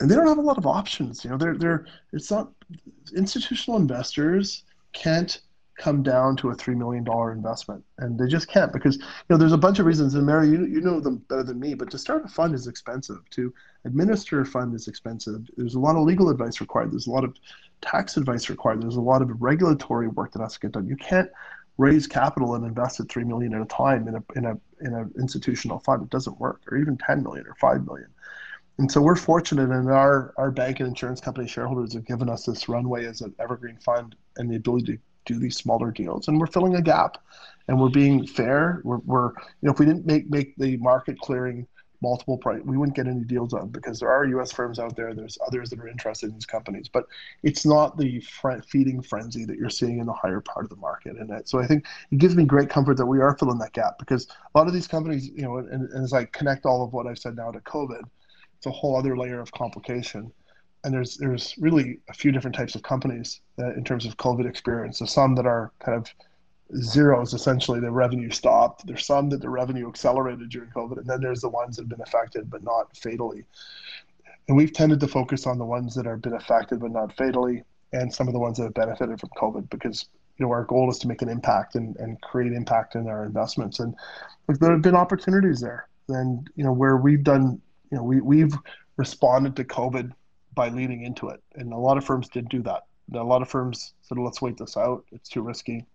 and 0.00 0.10
they 0.10 0.14
don't 0.14 0.26
have 0.26 0.38
a 0.38 0.42
lot 0.42 0.58
of 0.58 0.66
options. 0.66 1.24
You 1.24 1.30
know, 1.30 1.38
they're 1.38 1.56
they're 1.56 1.86
it's 2.12 2.30
not 2.30 2.50
institutional 3.14 3.78
investors 3.78 4.64
can't 4.92 5.40
come 5.76 6.02
down 6.02 6.36
to 6.36 6.50
a 6.50 6.54
three 6.54 6.74
million 6.74 7.04
dollar 7.04 7.32
investment, 7.32 7.84
and 7.98 8.18
they 8.18 8.26
just 8.26 8.48
can't 8.48 8.72
because 8.72 8.96
you 8.96 9.04
know 9.30 9.36
there's 9.36 9.52
a 9.52 9.58
bunch 9.58 9.78
of 9.78 9.86
reasons. 9.86 10.14
And 10.14 10.26
Mario, 10.26 10.50
you 10.50 10.66
you 10.66 10.80
know 10.80 11.00
them 11.00 11.18
better 11.28 11.42
than 11.42 11.60
me, 11.60 11.74
but 11.74 11.90
to 11.90 11.98
start 11.98 12.24
a 12.24 12.28
fund 12.28 12.54
is 12.54 12.66
expensive. 12.66 13.18
To 13.30 13.52
administer 13.84 14.40
a 14.40 14.46
fund 14.46 14.74
is 14.74 14.88
expensive. 14.88 15.48
There's 15.56 15.74
a 15.74 15.80
lot 15.80 15.96
of 15.96 16.02
legal 16.04 16.30
advice 16.30 16.60
required. 16.60 16.92
There's 16.92 17.06
a 17.06 17.12
lot 17.12 17.24
of 17.24 17.36
tax 17.82 18.16
advice 18.16 18.48
required. 18.48 18.82
There's 18.82 18.96
a 18.96 19.00
lot 19.00 19.22
of 19.22 19.30
regulatory 19.40 20.08
work 20.08 20.32
that 20.32 20.42
has 20.42 20.54
to 20.54 20.60
get 20.60 20.72
done. 20.72 20.88
You 20.88 20.96
can't 20.96 21.30
raise 21.78 22.06
capital 22.06 22.54
and 22.54 22.64
invest 22.64 23.00
at 23.00 23.08
three 23.08 23.24
million 23.24 23.54
at 23.54 23.60
a 23.60 23.66
time 23.66 24.08
in 24.08 24.16
a 24.16 24.24
in 24.34 24.44
a 24.46 24.58
in 24.80 24.94
an 24.94 25.12
institutional 25.18 25.80
fund. 25.80 26.02
It 26.02 26.10
doesn't 26.10 26.40
work, 26.40 26.62
or 26.70 26.78
even 26.78 26.96
ten 26.96 27.22
million 27.22 27.46
or 27.46 27.54
five 27.54 27.84
million. 27.84 28.08
And 28.78 28.92
so 28.92 29.00
we're 29.00 29.16
fortunate, 29.16 29.70
and 29.70 29.90
our 29.90 30.34
our 30.36 30.50
bank 30.50 30.80
and 30.80 30.88
insurance 30.88 31.20
company 31.20 31.48
shareholders 31.48 31.94
have 31.94 32.06
given 32.06 32.28
us 32.28 32.44
this 32.44 32.68
runway 32.68 33.06
as 33.06 33.20
an 33.20 33.34
evergreen 33.38 33.78
fund 33.78 34.16
and 34.36 34.50
the 34.50 34.56
ability 34.56 34.86
to 34.92 34.98
do 35.26 35.38
these 35.38 35.56
smaller 35.56 35.90
deals, 35.90 36.28
and 36.28 36.40
we're 36.40 36.46
filling 36.46 36.76
a 36.76 36.82
gap, 36.82 37.18
and 37.68 37.80
we're 37.80 37.90
being 37.90 38.26
fair. 38.26 38.80
We're, 38.84 38.98
we're 38.98 39.28
you 39.28 39.66
know 39.66 39.72
if 39.72 39.78
we 39.78 39.86
didn't 39.86 40.06
make 40.06 40.30
make 40.30 40.56
the 40.56 40.76
market 40.78 41.18
clearing 41.18 41.66
multiple 42.02 42.36
price, 42.36 42.60
we 42.62 42.76
wouldn't 42.76 42.94
get 42.94 43.06
any 43.06 43.24
deals 43.24 43.52
done 43.52 43.68
because 43.68 43.98
there 44.00 44.10
are 44.10 44.24
U.S. 44.26 44.52
firms 44.52 44.78
out 44.78 44.96
there. 44.96 45.14
There's 45.14 45.38
others 45.46 45.70
that 45.70 45.80
are 45.80 45.88
interested 45.88 46.28
in 46.28 46.34
these 46.34 46.44
companies, 46.44 46.88
but 46.88 47.06
it's 47.42 47.64
not 47.64 47.96
the 47.96 48.22
feeding 48.68 49.00
frenzy 49.02 49.46
that 49.46 49.56
you're 49.56 49.70
seeing 49.70 49.98
in 49.98 50.06
the 50.06 50.12
higher 50.12 50.40
part 50.40 50.64
of 50.64 50.70
the 50.70 50.76
market. 50.76 51.16
And 51.16 51.32
so 51.48 51.58
I 51.58 51.66
think 51.66 51.86
it 52.10 52.18
gives 52.18 52.36
me 52.36 52.44
great 52.44 52.68
comfort 52.68 52.98
that 52.98 53.06
we 53.06 53.20
are 53.20 53.36
filling 53.38 53.58
that 53.60 53.72
gap 53.72 53.98
because 53.98 54.28
a 54.54 54.58
lot 54.58 54.66
of 54.66 54.74
these 54.74 54.86
companies, 54.86 55.28
you 55.28 55.42
know, 55.42 55.56
and, 55.56 55.88
and 55.90 56.04
as 56.04 56.12
I 56.12 56.26
connect 56.26 56.66
all 56.66 56.84
of 56.84 56.92
what 56.92 57.06
I've 57.06 57.18
said 57.18 57.34
now 57.34 57.50
to 57.50 57.60
COVID 57.60 58.02
it's 58.56 58.66
a 58.66 58.70
whole 58.70 58.96
other 58.96 59.16
layer 59.16 59.40
of 59.40 59.52
complication. 59.52 60.32
And 60.86 60.94
there's 60.94 61.16
there's 61.16 61.52
really 61.58 61.98
a 62.08 62.14
few 62.14 62.30
different 62.30 62.54
types 62.54 62.76
of 62.76 62.82
companies 62.82 63.40
in 63.58 63.82
terms 63.82 64.06
of 64.06 64.16
COVID 64.18 64.48
experience. 64.48 65.00
There's 65.00 65.10
some 65.10 65.34
that 65.34 65.44
are 65.44 65.72
kind 65.80 65.98
of 65.98 66.08
zeros 66.80 67.34
essentially 67.34 67.80
the 67.80 67.90
revenue 67.90 68.30
stopped. 68.30 68.86
There's 68.86 69.04
some 69.04 69.28
that 69.30 69.40
the 69.40 69.50
revenue 69.50 69.88
accelerated 69.88 70.48
during 70.48 70.70
COVID, 70.70 70.98
and 70.98 71.06
then 71.06 71.20
there's 71.20 71.40
the 71.40 71.48
ones 71.48 71.74
that 71.74 71.82
have 71.82 71.88
been 71.88 72.02
affected 72.02 72.48
but 72.48 72.62
not 72.62 72.96
fatally. 72.96 73.44
And 74.46 74.56
we've 74.56 74.72
tended 74.72 75.00
to 75.00 75.08
focus 75.08 75.44
on 75.44 75.58
the 75.58 75.64
ones 75.64 75.92
that 75.96 76.06
have 76.06 76.22
been 76.22 76.34
affected 76.34 76.78
but 76.78 76.92
not 76.92 77.16
fatally, 77.16 77.64
and 77.92 78.14
some 78.14 78.28
of 78.28 78.32
the 78.32 78.40
ones 78.40 78.58
that 78.58 78.64
have 78.64 78.74
benefited 78.74 79.18
from 79.18 79.30
COVID 79.36 79.68
because 79.70 80.06
you 80.38 80.46
know 80.46 80.52
our 80.52 80.62
goal 80.62 80.88
is 80.88 80.98
to 81.00 81.08
make 81.08 81.20
an 81.20 81.28
impact 81.28 81.74
and, 81.74 81.96
and 81.96 82.20
create 82.20 82.52
impact 82.52 82.94
in 82.94 83.08
our 83.08 83.24
investments. 83.24 83.80
And 83.80 83.92
there 84.60 84.70
have 84.70 84.82
been 84.82 84.94
opportunities 84.94 85.60
there. 85.60 85.88
And 86.08 86.48
you 86.54 86.62
know 86.62 86.72
where 86.72 86.96
we've 86.96 87.24
done 87.24 87.60
you 87.90 87.98
know, 87.98 88.02
we, 88.02 88.20
we've 88.20 88.54
responded 88.96 89.56
to 89.56 89.64
COVID 89.64 90.12
by 90.56 90.68
leaning 90.68 91.04
into 91.04 91.28
it. 91.28 91.40
And 91.54 91.72
a 91.72 91.76
lot 91.76 91.96
of 91.96 92.04
firms 92.04 92.28
did 92.28 92.48
do 92.48 92.62
that. 92.62 92.86
A 93.14 93.22
lot 93.22 93.42
of 93.42 93.48
firms 93.48 93.94
said, 94.02 94.18
let's 94.18 94.42
wait 94.42 94.56
this 94.56 94.76
out. 94.76 95.04
It's 95.12 95.28
too 95.28 95.42
risky. 95.42 95.86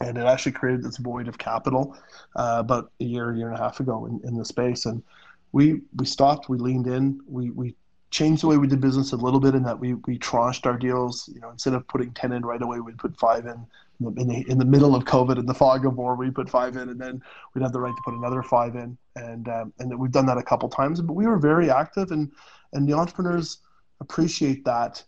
And 0.00 0.16
it 0.16 0.24
actually 0.24 0.52
created 0.52 0.84
this 0.84 0.98
void 0.98 1.26
of 1.26 1.38
capital 1.38 1.96
uh, 2.36 2.58
about 2.58 2.92
a 3.00 3.04
year, 3.04 3.32
a 3.32 3.36
year 3.36 3.48
and 3.48 3.58
a 3.58 3.60
half 3.60 3.80
ago 3.80 4.06
in, 4.06 4.20
in 4.22 4.36
the 4.36 4.44
space. 4.44 4.86
And 4.86 5.02
we, 5.50 5.80
we 5.96 6.06
stopped, 6.06 6.48
we 6.48 6.58
leaned 6.58 6.86
in, 6.86 7.20
we, 7.26 7.50
we 7.50 7.74
changed 8.10 8.42
the 8.42 8.46
way 8.46 8.58
we 8.58 8.68
did 8.68 8.80
business 8.80 9.12
a 9.12 9.16
little 9.16 9.40
bit 9.40 9.56
in 9.56 9.64
that 9.64 9.80
we, 9.80 9.94
we 9.94 10.18
tranched 10.18 10.66
our 10.66 10.76
deals. 10.76 11.28
You 11.34 11.40
know, 11.40 11.50
instead 11.50 11.74
of 11.74 11.88
putting 11.88 12.12
10 12.12 12.32
in 12.32 12.44
right 12.44 12.62
away, 12.62 12.78
we'd 12.78 12.98
put 12.98 13.18
five 13.18 13.46
in 13.46 13.66
in 14.00 14.28
the, 14.28 14.44
in 14.48 14.58
the 14.58 14.64
middle 14.64 14.94
of 14.94 15.04
COVID 15.04 15.38
in 15.38 15.46
the 15.46 15.54
fog 15.54 15.86
of 15.86 15.96
war, 15.96 16.16
we 16.16 16.30
put 16.30 16.48
five 16.48 16.76
in, 16.76 16.88
and 16.88 17.00
then 17.00 17.22
we'd 17.54 17.62
have 17.62 17.72
the 17.72 17.80
right 17.80 17.94
to 17.94 18.02
put 18.04 18.14
another 18.14 18.42
five 18.42 18.76
in, 18.76 18.96
and 19.16 19.48
um, 19.48 19.72
and 19.78 19.98
we've 19.98 20.10
done 20.10 20.26
that 20.26 20.38
a 20.38 20.42
couple 20.42 20.68
times. 20.68 21.00
But 21.00 21.14
we 21.14 21.26
were 21.26 21.38
very 21.38 21.70
active, 21.70 22.10
and 22.10 22.30
and 22.72 22.88
the 22.88 22.92
entrepreneurs 22.92 23.58
appreciate 24.00 24.64
that 24.64 25.02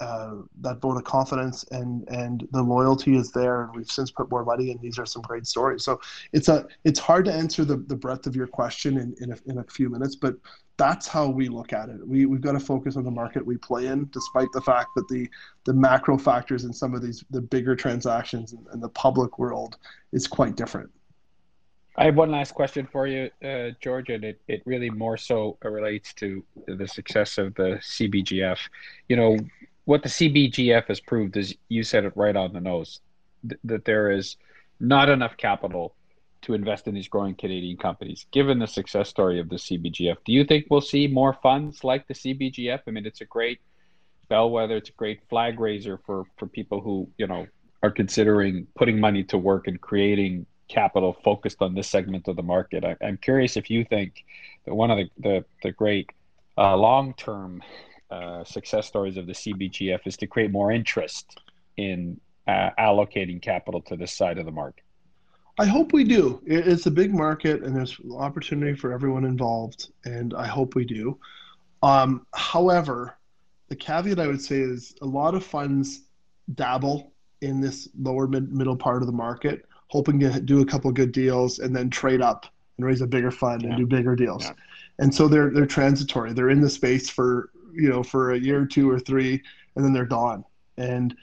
uh, 0.00 0.34
that 0.60 0.80
vote 0.80 0.96
of 0.96 1.04
confidence, 1.04 1.64
and 1.70 2.06
and 2.08 2.46
the 2.52 2.62
loyalty 2.62 3.16
is 3.16 3.30
there. 3.30 3.64
And 3.64 3.76
we've 3.76 3.90
since 3.90 4.10
put 4.10 4.30
more 4.30 4.44
money, 4.44 4.70
and 4.70 4.80
these 4.80 4.98
are 4.98 5.06
some 5.06 5.22
great 5.22 5.46
stories. 5.46 5.84
So 5.84 6.00
it's 6.32 6.48
a 6.48 6.66
it's 6.84 6.98
hard 6.98 7.24
to 7.26 7.32
answer 7.32 7.64
the 7.64 7.76
the 7.76 7.96
breadth 7.96 8.26
of 8.26 8.34
your 8.34 8.48
question 8.48 8.98
in 8.98 9.14
in 9.20 9.32
a, 9.32 9.36
in 9.46 9.58
a 9.58 9.64
few 9.64 9.88
minutes, 9.88 10.16
but 10.16 10.34
that's 10.76 11.06
how 11.06 11.28
we 11.28 11.48
look 11.48 11.72
at 11.72 11.88
it. 11.88 12.06
We, 12.06 12.26
we've 12.26 12.40
got 12.40 12.52
to 12.52 12.60
focus 12.60 12.96
on 12.96 13.04
the 13.04 13.10
market 13.10 13.46
we 13.46 13.56
play 13.56 13.86
in, 13.86 14.08
despite 14.12 14.48
the 14.52 14.60
fact 14.60 14.88
that 14.96 15.06
the, 15.08 15.28
the 15.64 15.72
macro 15.72 16.18
factors 16.18 16.64
in 16.64 16.72
some 16.72 16.94
of 16.94 17.02
these, 17.02 17.24
the 17.30 17.40
bigger 17.40 17.76
transactions 17.76 18.52
and, 18.52 18.66
and 18.72 18.82
the 18.82 18.88
public 18.88 19.38
world 19.38 19.76
is 20.12 20.26
quite 20.26 20.56
different. 20.56 20.90
I 21.96 22.04
have 22.06 22.16
one 22.16 22.32
last 22.32 22.54
question 22.54 22.88
for 22.90 23.06
you, 23.06 23.30
uh, 23.44 23.70
George, 23.80 24.08
and 24.08 24.24
it, 24.24 24.40
it 24.48 24.62
really 24.64 24.90
more 24.90 25.16
so 25.16 25.56
relates 25.62 26.12
to 26.14 26.44
the 26.66 26.88
success 26.88 27.38
of 27.38 27.54
the 27.54 27.78
CBGF. 27.80 28.58
You 29.08 29.16
know, 29.16 29.38
what 29.84 30.02
the 30.02 30.08
CBGF 30.08 30.88
has 30.88 31.00
proved 31.00 31.36
is 31.36 31.54
you 31.68 31.84
said 31.84 32.04
it 32.04 32.12
right 32.16 32.34
on 32.34 32.52
the 32.52 32.60
nose 32.60 33.00
th- 33.48 33.60
that 33.64 33.84
there 33.84 34.10
is 34.10 34.36
not 34.80 35.08
enough 35.08 35.36
capital 35.36 35.94
to 36.42 36.54
invest 36.54 36.88
in 36.88 36.94
these 36.94 37.08
growing 37.08 37.34
Canadian 37.36 37.76
companies. 37.76 38.26
Given 38.32 38.58
the 38.58 38.66
success 38.66 39.08
story 39.08 39.38
of 39.38 39.48
the 39.48 39.56
CBGF, 39.56 40.16
do 40.26 40.32
you 40.32 40.44
think 40.44 40.66
we'll 40.70 40.80
see 40.80 41.06
more 41.06 41.32
funds 41.42 41.84
like 41.84 42.08
the 42.08 42.14
CBGF? 42.14 42.80
I 42.86 42.90
mean, 42.90 43.06
it's 43.06 43.20
a 43.20 43.24
great 43.24 43.60
bellwether, 44.28 44.76
it's 44.76 44.90
a 44.90 44.94
great 44.94 45.20
flag 45.28 45.60
raiser 45.60 46.00
for 46.04 46.24
for 46.38 46.46
people 46.46 46.80
who 46.80 47.08
you 47.18 47.26
know 47.26 47.46
are 47.82 47.90
considering 47.90 48.66
putting 48.74 48.98
money 48.98 49.22
to 49.24 49.38
work 49.38 49.68
and 49.68 49.80
creating 49.80 50.46
capital 50.68 51.16
focused 51.24 51.60
on 51.60 51.74
this 51.74 51.88
segment 51.88 52.28
of 52.28 52.36
the 52.36 52.42
market. 52.42 52.84
I, 52.84 52.96
am 53.00 53.16
curious 53.16 53.56
if 53.56 53.70
you 53.70 53.84
think 53.84 54.24
that 54.64 54.74
one 54.74 54.90
of 54.90 54.98
the 54.98 55.10
the, 55.18 55.44
the 55.62 55.72
great 55.72 56.10
uh, 56.56 56.76
long 56.76 57.14
term 57.14 57.62
uh, 58.10 58.44
success 58.44 58.86
stories 58.86 59.16
of 59.16 59.26
the 59.26 59.32
CBGF 59.32 60.06
is 60.06 60.16
to 60.18 60.26
create 60.26 60.50
more 60.50 60.70
interest 60.70 61.40
in 61.76 62.20
uh, 62.46 62.70
allocating 62.78 63.40
capital 63.40 63.80
to 63.82 63.96
this 63.96 64.12
side 64.12 64.38
of 64.38 64.44
the 64.44 64.52
market. 64.52 64.84
I 65.58 65.66
hope 65.66 65.92
we 65.92 66.02
do. 66.02 66.42
It's 66.44 66.86
a 66.86 66.90
big 66.90 67.14
market, 67.14 67.62
and 67.62 67.76
there's 67.76 67.96
opportunity 68.12 68.74
for 68.74 68.92
everyone 68.92 69.24
involved, 69.24 69.92
and 70.04 70.34
I 70.34 70.46
hope 70.46 70.74
we 70.74 70.84
do. 70.84 71.18
Um, 71.82 72.26
however, 72.34 73.16
the 73.68 73.76
caveat 73.76 74.18
I 74.18 74.26
would 74.26 74.40
say 74.40 74.56
is 74.56 74.94
a 75.00 75.06
lot 75.06 75.34
of 75.34 75.44
funds 75.44 76.02
dabble 76.54 77.12
in 77.40 77.60
this 77.60 77.88
lower 77.98 78.26
mid 78.26 78.52
middle 78.52 78.76
part 78.76 79.02
of 79.02 79.06
the 79.06 79.12
market, 79.12 79.66
hoping 79.88 80.18
to 80.20 80.40
do 80.40 80.60
a 80.60 80.66
couple 80.66 80.90
good 80.92 81.12
deals 81.12 81.58
and 81.58 81.74
then 81.74 81.90
trade 81.90 82.20
up 82.20 82.46
and 82.76 82.86
raise 82.86 83.00
a 83.00 83.06
bigger 83.06 83.30
fund 83.30 83.62
yeah. 83.62 83.68
and 83.68 83.76
do 83.76 83.86
bigger 83.86 84.16
deals. 84.16 84.44
Yeah. 84.44 84.52
And 84.98 85.14
so 85.14 85.28
they're 85.28 85.50
they're 85.50 85.66
transitory. 85.66 86.32
They're 86.32 86.50
in 86.50 86.60
the 86.60 86.70
space 86.70 87.10
for 87.10 87.50
you 87.72 87.88
know 87.88 88.02
for 88.02 88.32
a 88.32 88.38
year, 88.38 88.64
two 88.64 88.90
or 88.90 88.98
three, 88.98 89.42
and 89.74 89.84
then 89.84 89.92
they're 89.92 90.04
gone. 90.04 90.44
And 90.76 91.14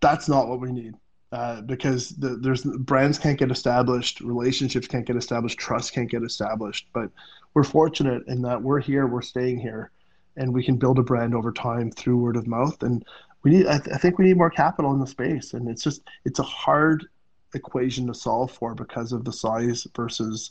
that's 0.00 0.28
not 0.28 0.48
what 0.48 0.60
we 0.60 0.72
need 0.72 0.94
uh, 1.32 1.60
because 1.62 2.10
the, 2.10 2.30
there's 2.36 2.62
brands 2.62 3.18
can't 3.18 3.38
get 3.38 3.50
established, 3.50 4.20
relationships 4.20 4.88
can't 4.88 5.06
get 5.06 5.16
established, 5.16 5.58
trust 5.58 5.92
can't 5.92 6.10
get 6.10 6.22
established. 6.22 6.88
But 6.92 7.10
we're 7.54 7.64
fortunate 7.64 8.22
in 8.26 8.42
that 8.42 8.60
we're 8.60 8.80
here, 8.80 9.06
we're 9.06 9.22
staying 9.22 9.60
here, 9.60 9.90
and 10.36 10.52
we 10.52 10.64
can 10.64 10.76
build 10.76 10.98
a 10.98 11.02
brand 11.02 11.34
over 11.34 11.52
time 11.52 11.90
through 11.90 12.18
word 12.18 12.36
of 12.36 12.46
mouth. 12.46 12.82
And 12.82 13.04
we 13.42 13.52
need, 13.52 13.66
I, 13.66 13.78
th- 13.78 13.94
I 13.94 13.98
think, 13.98 14.18
we 14.18 14.26
need 14.26 14.36
more 14.36 14.50
capital 14.50 14.92
in 14.92 15.00
the 15.00 15.06
space, 15.06 15.54
and 15.54 15.68
it's 15.68 15.82
just 15.82 16.02
it's 16.24 16.40
a 16.40 16.44
hard 16.44 17.06
equation 17.54 18.06
to 18.06 18.14
solve 18.14 18.50
for 18.50 18.74
because 18.74 19.12
of 19.12 19.24
the 19.24 19.32
size 19.32 19.86
versus 19.96 20.50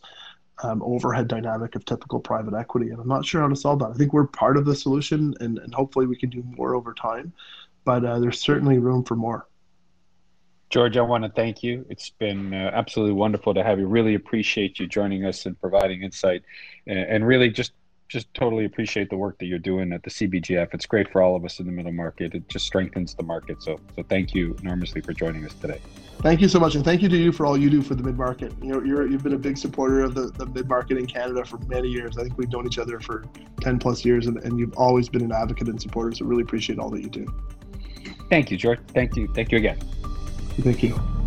um, 0.64 0.82
overhead 0.84 1.28
dynamic 1.28 1.76
of 1.76 1.86
typical 1.86 2.20
private 2.20 2.54
equity. 2.54 2.90
And 2.90 3.00
I'm 3.00 3.08
not 3.08 3.26
sure 3.26 3.42
how 3.42 3.48
to 3.48 3.56
solve 3.56 3.80
that. 3.80 3.92
I 3.92 3.94
think 3.94 4.14
we're 4.14 4.28
part 4.28 4.58
of 4.58 4.66
the 4.66 4.76
solution, 4.76 5.34
and, 5.40 5.58
and 5.60 5.74
hopefully 5.74 6.06
we 6.06 6.18
can 6.18 6.30
do 6.30 6.44
more 6.58 6.76
over 6.76 6.94
time. 6.94 7.32
But 7.86 8.04
uh, 8.04 8.20
there's 8.20 8.42
certainly 8.42 8.78
room 8.78 9.04
for 9.04 9.16
more. 9.16 9.48
George, 10.70 10.98
I 10.98 11.02
want 11.02 11.24
to 11.24 11.32
thank 11.32 11.64
you. 11.64 11.84
It's 11.90 12.12
been 12.12 12.54
uh, 12.54 12.72
absolutely 12.74 13.14
wonderful 13.14 13.56
to 13.56 13.64
have 13.64 13.80
you. 13.80 13.88
Really 13.88 14.14
appreciate 14.14 14.80
you 14.80 14.86
joining 14.86 15.26
us 15.26 15.48
and 15.48 15.60
providing 15.60 16.04
insight, 16.04 16.44
and, 16.86 17.00
and, 17.00 17.26
really 17.26 17.50
just 17.50 17.72
just 18.10 18.34
totally 18.34 18.66
appreciate 18.66 19.10
the 19.10 19.16
work 19.16 19.38
that 19.38 19.46
you're 19.46 19.60
doing 19.60 19.94
at 19.94 20.02
the 20.04 20.10
CBGF. 20.10 20.74
It's 20.74 20.88
great 20.88 21.10
for 21.12 21.22
all 21.22 21.36
of 21.36 21.46
us 21.46 21.60
in 21.60 21.68
the 21.68 21.72
middle 21.72 21.92
market. 21.92 22.34
It 22.34 22.50
just 22.50 22.66
strengthens 22.66 23.14
the 23.14 23.24
market. 23.24 23.62
So, 23.62 23.80
so 23.96 24.04
thank 24.10 24.34
you 24.34 24.58
enormously 24.62 25.00
for 25.00 25.14
joining 25.14 25.46
us 25.46 25.54
today. 25.54 25.80
Thank 26.22 26.42
you 26.42 26.50
so 26.50 26.60
much, 26.60 26.76
and 26.76 26.84
thank 26.84 27.02
you 27.02 27.08
to 27.08 27.16
you 27.16 27.32
for 27.32 27.46
all 27.46 27.56
you 27.56 27.70
do 27.70 27.82
for 27.82 27.96
the 27.96 28.04
mid 28.04 28.18
market. 28.18 28.52
You 28.62 28.74
know, 28.74 28.84
you're 28.84 29.08
you've 29.08 29.24
been 29.24 29.36
a 29.36 29.38
big 29.38 29.58
supporter 29.58 30.02
of 30.02 30.16
the, 30.16 30.28
the 30.32 30.48
mid 30.48 30.68
market 30.68 30.98
in 30.98 31.06
Canada 31.06 31.46
for 31.46 31.58
many 31.68 31.88
years. 31.88 32.18
I 32.18 32.24
think 32.24 32.38
we've 32.38 32.52
known 32.52 32.66
each 32.66 32.80
other 32.80 33.00
for 33.00 33.24
ten 33.62 33.80
plus 33.80 34.04
years, 34.04 34.28
and, 34.28 34.38
and 34.40 34.60
you've 34.60 34.74
always 34.74 35.08
been 35.08 35.22
an 35.22 35.32
advocate 35.32 35.70
and 35.70 35.82
supporter. 35.82 36.14
So, 36.14 36.26
really 36.26 36.44
appreciate 36.44 36.78
all 36.78 36.90
that 36.90 37.02
you 37.02 37.10
do. 37.10 37.26
Thank 38.30 38.52
you, 38.52 38.58
George. 38.58 38.80
Thank 38.90 39.16
you. 39.16 39.32
Thank 39.34 39.52
you 39.52 39.60
again. 39.60 39.80
Thank 40.60 40.84
you. 40.84 41.19